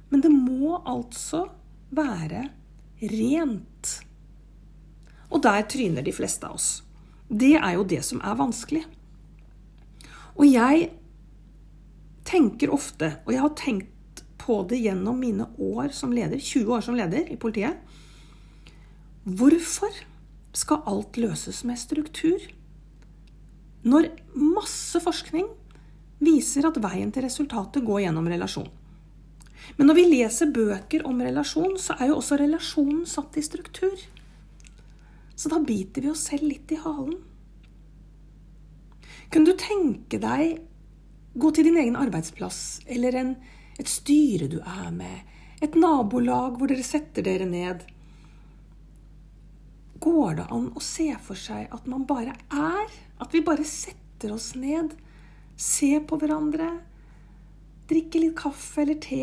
Men 0.09 0.21
det 0.21 0.31
må 0.33 0.79
altså 0.81 1.45
være 1.93 2.47
rent. 3.01 3.91
Og 5.29 5.41
der 5.45 5.65
tryner 5.69 6.05
de 6.05 6.13
fleste 6.13 6.50
av 6.50 6.57
oss. 6.57 6.69
Det 7.29 7.55
er 7.57 7.77
jo 7.77 7.85
det 7.89 8.01
som 8.05 8.21
er 8.21 8.38
vanskelig. 8.38 8.83
Og 10.35 10.45
jeg 10.50 10.89
tenker 12.25 12.74
ofte, 12.74 13.15
og 13.25 13.33
jeg 13.33 13.41
har 13.45 13.53
tenkt 13.57 13.94
på 14.45 14.61
det 14.69 14.77
gjennom 14.83 15.17
mine 15.19 15.47
år 15.57 15.89
som 15.95 16.13
leder, 16.13 16.37
20 16.37 16.73
år 16.77 16.85
som 16.85 16.97
leder 16.97 17.31
i 17.33 17.37
politiet 17.41 17.81
Hvorfor 19.25 19.89
skal 20.53 20.83
alt 20.85 21.17
løses 21.17 21.63
med 21.65 21.79
struktur? 21.81 22.43
Når 23.85 24.11
masse 24.37 25.01
forskning 25.01 25.47
viser 26.21 26.67
at 26.69 26.77
veien 26.81 27.09
til 27.13 27.25
resultatet 27.25 27.85
går 27.85 28.03
gjennom 28.05 28.29
relasjon. 28.29 28.69
Men 29.77 29.89
når 29.89 29.97
vi 29.97 30.05
leser 30.11 30.53
bøker 30.53 31.07
om 31.09 31.23
relasjon, 31.25 31.73
så 31.81 31.97
er 31.97 32.11
jo 32.11 32.19
også 32.19 32.37
relasjonen 32.39 33.03
satt 33.09 33.37
i 33.37 33.43
struktur. 33.45 33.97
Så 35.35 35.49
da 35.51 35.59
biter 35.59 36.05
vi 36.05 36.11
oss 36.13 36.27
selv 36.29 36.45
litt 36.47 36.71
i 36.71 36.79
halen. 36.79 37.17
Kunne 39.33 39.51
du 39.51 39.57
tenke 39.59 40.21
deg 40.21 40.61
gå 41.35 41.51
til 41.51 41.67
din 41.67 41.81
egen 41.81 41.97
arbeidsplass 41.99 42.85
eller 42.93 43.17
en, 43.19 43.33
et 43.79 43.89
styre 43.91 44.48
du 44.51 44.60
er 44.62 44.91
med, 44.96 45.25
et 45.63 45.75
nabolag 45.79 46.60
hvor 46.60 46.72
dere 46.72 46.86
setter 46.86 47.25
dere 47.25 47.48
ned? 47.50 47.84
Går 50.03 50.39
det 50.39 50.48
an 50.53 50.70
å 50.75 50.84
se 50.84 51.08
for 51.24 51.39
seg 51.39 51.72
at 51.74 51.88
man 51.89 52.05
bare 52.08 52.36
er? 52.51 52.96
At 53.22 53.34
vi 53.34 53.44
bare 53.46 53.65
setter 53.67 54.36
oss 54.36 54.53
ned, 54.60 54.94
ser 55.55 56.03
på 56.08 56.20
hverandre, 56.20 56.70
drikker 57.89 58.25
litt 58.25 58.38
kaffe 58.39 58.84
eller 58.84 59.00
te, 59.01 59.22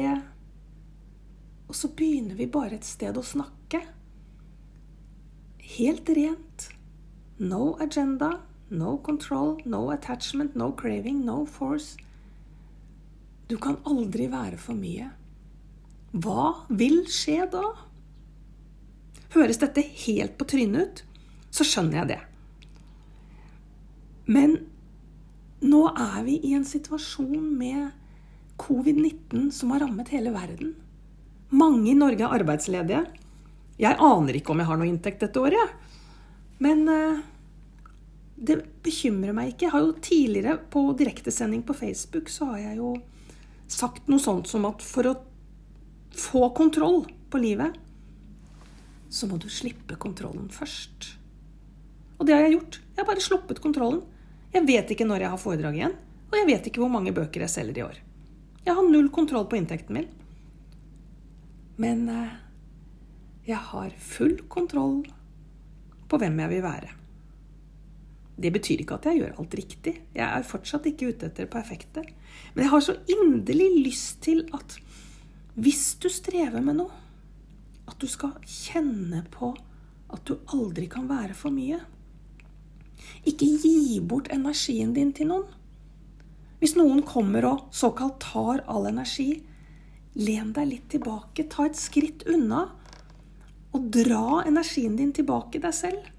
og 1.69 1.77
så 1.77 1.93
begynner 1.97 2.37
vi 2.37 2.51
bare 2.53 2.77
et 2.77 2.89
sted 2.89 3.17
å 3.17 3.25
snakke? 3.25 3.83
Helt 5.73 6.09
rent. 6.13 6.69
No 7.41 7.73
agenda, 7.81 8.35
No 8.73 8.97
control, 8.97 9.61
no 9.67 9.91
attachment, 9.91 10.57
no 10.57 10.73
craving, 10.73 11.27
no 11.27 11.45
force. 11.45 11.99
Du 13.53 13.59
kan 13.61 13.77
aldri 13.85 14.31
være 14.33 14.57
for 14.57 14.73
mye. 14.73 15.11
Hva 16.25 16.45
vil 16.73 17.03
skje 17.12 17.45
da? 17.53 17.67
Høres 19.35 19.61
dette 19.61 19.85
helt 20.07 20.38
på 20.41 20.47
trynet 20.49 20.87
ut, 20.87 21.03
så 21.53 21.67
skjønner 21.69 21.99
jeg 21.99 22.11
det. 22.15 22.21
Men 24.33 24.57
nå 25.69 25.83
er 25.91 26.17
vi 26.25 26.38
i 26.49 26.55
en 26.57 26.65
situasjon 26.65 27.45
med 27.61 27.93
covid-19 28.62 29.51
som 29.53 29.77
har 29.77 29.85
rammet 29.85 30.15
hele 30.17 30.33
verden. 30.33 30.73
Mange 31.53 31.91
i 31.93 31.99
Norge 31.99 32.25
er 32.25 32.41
arbeidsledige. 32.41 33.05
Jeg 33.77 34.01
aner 34.01 34.41
ikke 34.41 34.57
om 34.57 34.65
jeg 34.65 34.73
har 34.73 34.81
noe 34.81 34.88
inntekt 34.88 35.27
dette 35.27 35.45
året. 35.45 35.77
Men 36.65 36.87
uh, 36.88 37.21
det 38.41 38.62
bekymrer 38.81 39.37
meg 39.37 39.53
ikke. 39.53 39.67
Jeg 39.69 39.77
har 39.77 39.85
jo 39.85 39.97
tidligere 40.01 40.61
på 40.73 40.88
direktesending 40.97 41.67
på 41.69 41.77
Facebook 41.77 42.33
så 42.33 42.55
har 42.55 42.71
jeg 42.71 42.81
jo 42.81 42.95
sagt 43.73 44.09
noe 44.11 44.23
sånt 44.23 44.51
som 44.51 44.67
at 44.69 44.85
for 44.85 45.09
å 45.09 45.17
få 46.13 46.49
kontroll 46.57 47.07
på 47.33 47.41
livet, 47.41 47.75
så 49.13 49.29
må 49.29 49.39
du 49.41 49.49
slippe 49.53 49.97
kontrollen 50.01 50.49
først. 50.53 51.13
Og 52.19 52.29
det 52.29 52.37
har 52.37 52.47
jeg 52.47 52.57
gjort. 52.57 52.79
Jeg 52.95 53.03
har 53.03 53.09
bare 53.09 53.25
sluppet 53.25 53.61
kontrollen. 53.65 54.03
Jeg 54.53 54.69
vet 54.69 54.93
ikke 54.93 55.07
når 55.09 55.25
jeg 55.25 55.33
har 55.33 55.41
foredrag 55.41 55.77
igjen, 55.77 55.95
og 56.31 56.39
jeg 56.39 56.49
vet 56.49 56.69
ikke 56.69 56.83
hvor 56.85 56.93
mange 56.93 57.13
bøker 57.17 57.45
jeg 57.45 57.53
selger 57.53 57.81
i 57.81 57.85
år. 57.87 58.01
Jeg 58.63 58.77
har 58.79 58.89
null 58.89 59.09
kontroll 59.13 59.49
på 59.51 59.59
inntekten 59.59 59.97
min. 59.97 60.09
Men 61.83 62.05
eh, 62.13 62.35
jeg 63.49 63.59
har 63.73 63.91
full 63.99 64.37
kontroll 64.53 65.01
på 66.09 66.21
hvem 66.21 66.39
jeg 66.45 66.53
vil 66.53 66.65
være. 66.65 66.93
Det 68.37 68.53
betyr 68.55 68.81
ikke 68.81 68.97
at 68.97 69.07
jeg 69.11 69.21
gjør 69.21 69.38
alt 69.42 69.55
riktig. 69.59 69.95
Jeg 70.16 70.25
er 70.25 70.49
fortsatt 70.49 70.87
ikke 70.88 71.12
ute 71.12 71.29
etter 71.29 71.51
perfekte. 71.51 72.05
Men 72.55 72.64
jeg 72.64 72.73
har 72.73 72.85
så 72.85 72.97
inderlig 73.12 73.68
lyst 73.85 74.23
til 74.25 74.47
at 74.57 74.79
hvis 75.55 75.99
du 76.01 76.09
strever 76.09 76.64
med 76.64 76.79
noe, 76.81 77.01
at 77.88 77.99
du 78.01 78.09
skal 78.09 78.38
kjenne 78.47 79.21
på 79.33 79.53
at 80.12 80.23
du 80.29 80.38
aldri 80.55 80.87
kan 80.92 81.09
være 81.11 81.37
for 81.37 81.53
mye. 81.53 81.81
Ikke 83.29 83.49
gi 83.61 83.99
bort 84.01 84.31
energien 84.33 84.95
din 84.97 85.12
til 85.16 85.29
noen. 85.33 85.49
Hvis 86.62 86.77
noen 86.79 87.03
kommer 87.03 87.45
og 87.49 87.64
såkalt 87.75 88.21
tar 88.23 88.62
all 88.71 88.87
energi, 88.87 89.42
len 90.14 90.53
deg 90.55 90.68
litt 90.68 90.88
tilbake, 90.92 91.49
ta 91.51 91.66
et 91.66 91.79
skritt 91.79 92.23
unna, 92.31 92.68
og 93.73 93.88
dra 93.92 94.42
energien 94.47 94.97
din 94.99 95.14
tilbake 95.16 95.61
deg 95.62 95.75
selv. 95.75 96.12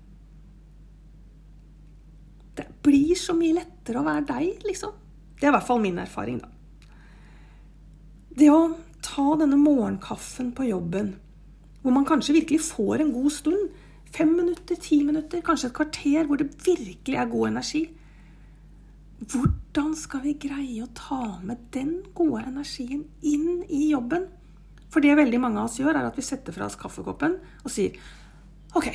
Det 2.58 2.68
blir 2.86 3.16
så 3.20 3.36
mye 3.38 3.58
lettere 3.58 4.02
å 4.02 4.06
være 4.06 4.26
deg, 4.30 4.66
liksom. 4.68 4.94
Det 5.40 5.48
er 5.48 5.52
i 5.52 5.56
hvert 5.56 5.68
fall 5.68 5.82
min 5.84 6.00
erfaring, 6.02 6.40
da. 6.44 6.50
Det 8.34 8.50
å 8.50 8.62
ta 9.06 9.26
denne 9.38 9.60
morgenkaffen 9.62 10.54
på 10.58 10.70
jobben, 10.70 11.14
hvor 11.84 11.94
man 11.94 12.08
kanskje 12.08 12.38
virkelig 12.40 12.64
får 12.70 13.04
en 13.04 13.12
god 13.14 13.34
stund, 13.36 13.82
fem 14.14 14.32
minutter, 14.38 14.78
ti 14.80 15.02
minutter, 15.06 15.42
kanskje 15.46 15.70
et 15.70 15.76
kvarter, 15.78 16.30
hvor 16.30 16.40
det 16.40 16.52
virkelig 16.66 17.20
er 17.20 17.30
god 17.30 17.54
energi 17.56 17.84
Hvordan 19.24 19.94
skal 19.96 20.24
vi 20.26 20.34
greie 20.42 20.84
å 20.84 20.90
ta 20.98 21.38
med 21.46 21.70
den 21.72 22.02
gode 22.16 22.42
energien 22.50 23.06
inn 23.24 23.62
i 23.72 23.86
jobben? 23.94 24.26
For 24.92 25.04
det 25.04 25.16
veldig 25.16 25.40
mange 25.40 25.62
av 25.62 25.70
oss 25.70 25.80
gjør, 25.80 25.96
er 25.96 26.10
at 26.10 26.18
vi 26.20 26.26
setter 26.26 26.56
fra 26.56 26.68
oss 26.68 26.76
kaffekoppen 26.80 27.38
og 27.64 27.72
sier 27.72 27.96
OK, 28.76 28.90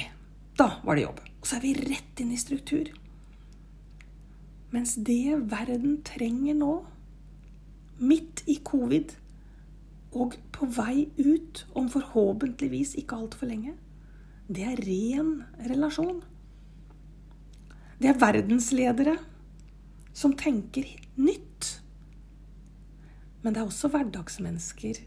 da 0.59 0.69
var 0.85 0.99
det 0.99 1.07
jobb. 1.07 1.23
Og 1.41 1.49
så 1.49 1.57
er 1.57 1.65
vi 1.65 1.73
rett 1.79 2.21
inn 2.21 2.35
i 2.35 2.41
struktur. 2.41 2.91
Mens 4.75 4.95
det 5.01 5.39
verden 5.49 6.01
trenger 6.05 6.57
nå, 6.59 6.73
midt 7.99 8.45
i 8.47 8.59
covid, 8.65 9.15
og 10.19 10.37
på 10.55 10.69
vei 10.73 11.09
ut 11.19 11.65
om 11.77 11.89
forhåpentligvis 11.93 12.95
ikke 13.01 13.17
altfor 13.17 13.51
lenge, 13.51 13.75
det 14.49 14.65
er 14.65 14.81
ren 14.81 15.33
relasjon. 15.69 16.23
Det 17.99 18.09
er 18.13 18.21
verdensledere 18.21 19.19
som 20.17 20.33
tenker 20.39 20.87
nytt. 21.19 21.69
Men 23.43 23.55
det 23.55 23.61
er 23.61 23.69
også 23.69 23.91
hverdagsmennesker 23.93 25.03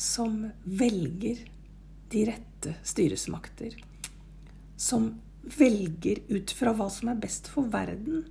som 0.00 0.42
velger 0.64 1.44
de 2.10 2.24
rette 2.28 2.74
styresmakter. 2.86 3.76
Som 4.80 5.12
velger 5.58 6.22
ut 6.32 6.52
fra 6.56 6.74
hva 6.76 6.88
som 6.92 7.12
er 7.12 7.20
best 7.22 7.48
for 7.52 7.70
verden 7.72 8.26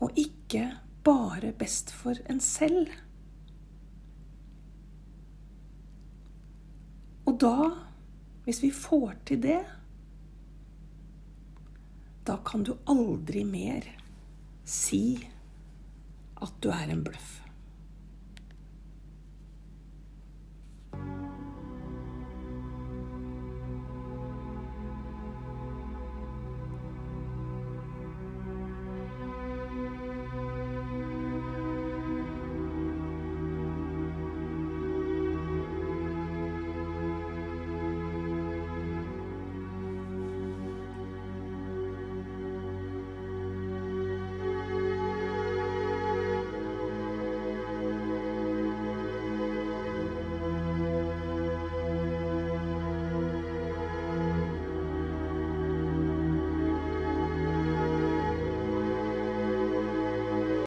og 0.00 0.16
ikke 0.18 0.64
bare 1.04 1.52
best 1.56 1.92
for 1.92 2.16
en 2.30 2.40
selv. 2.40 2.88
Og 7.28 7.36
da, 7.40 7.70
hvis 8.44 8.62
vi 8.62 8.70
får 8.74 9.14
til 9.28 9.42
det, 9.44 9.60
da 12.26 12.38
kan 12.46 12.64
du 12.64 12.74
aldri 12.88 13.44
mer 13.44 13.86
si 14.64 15.04
at 16.40 16.56
du 16.62 16.70
er 16.72 16.90
en 16.90 17.04
bløff. 17.04 17.49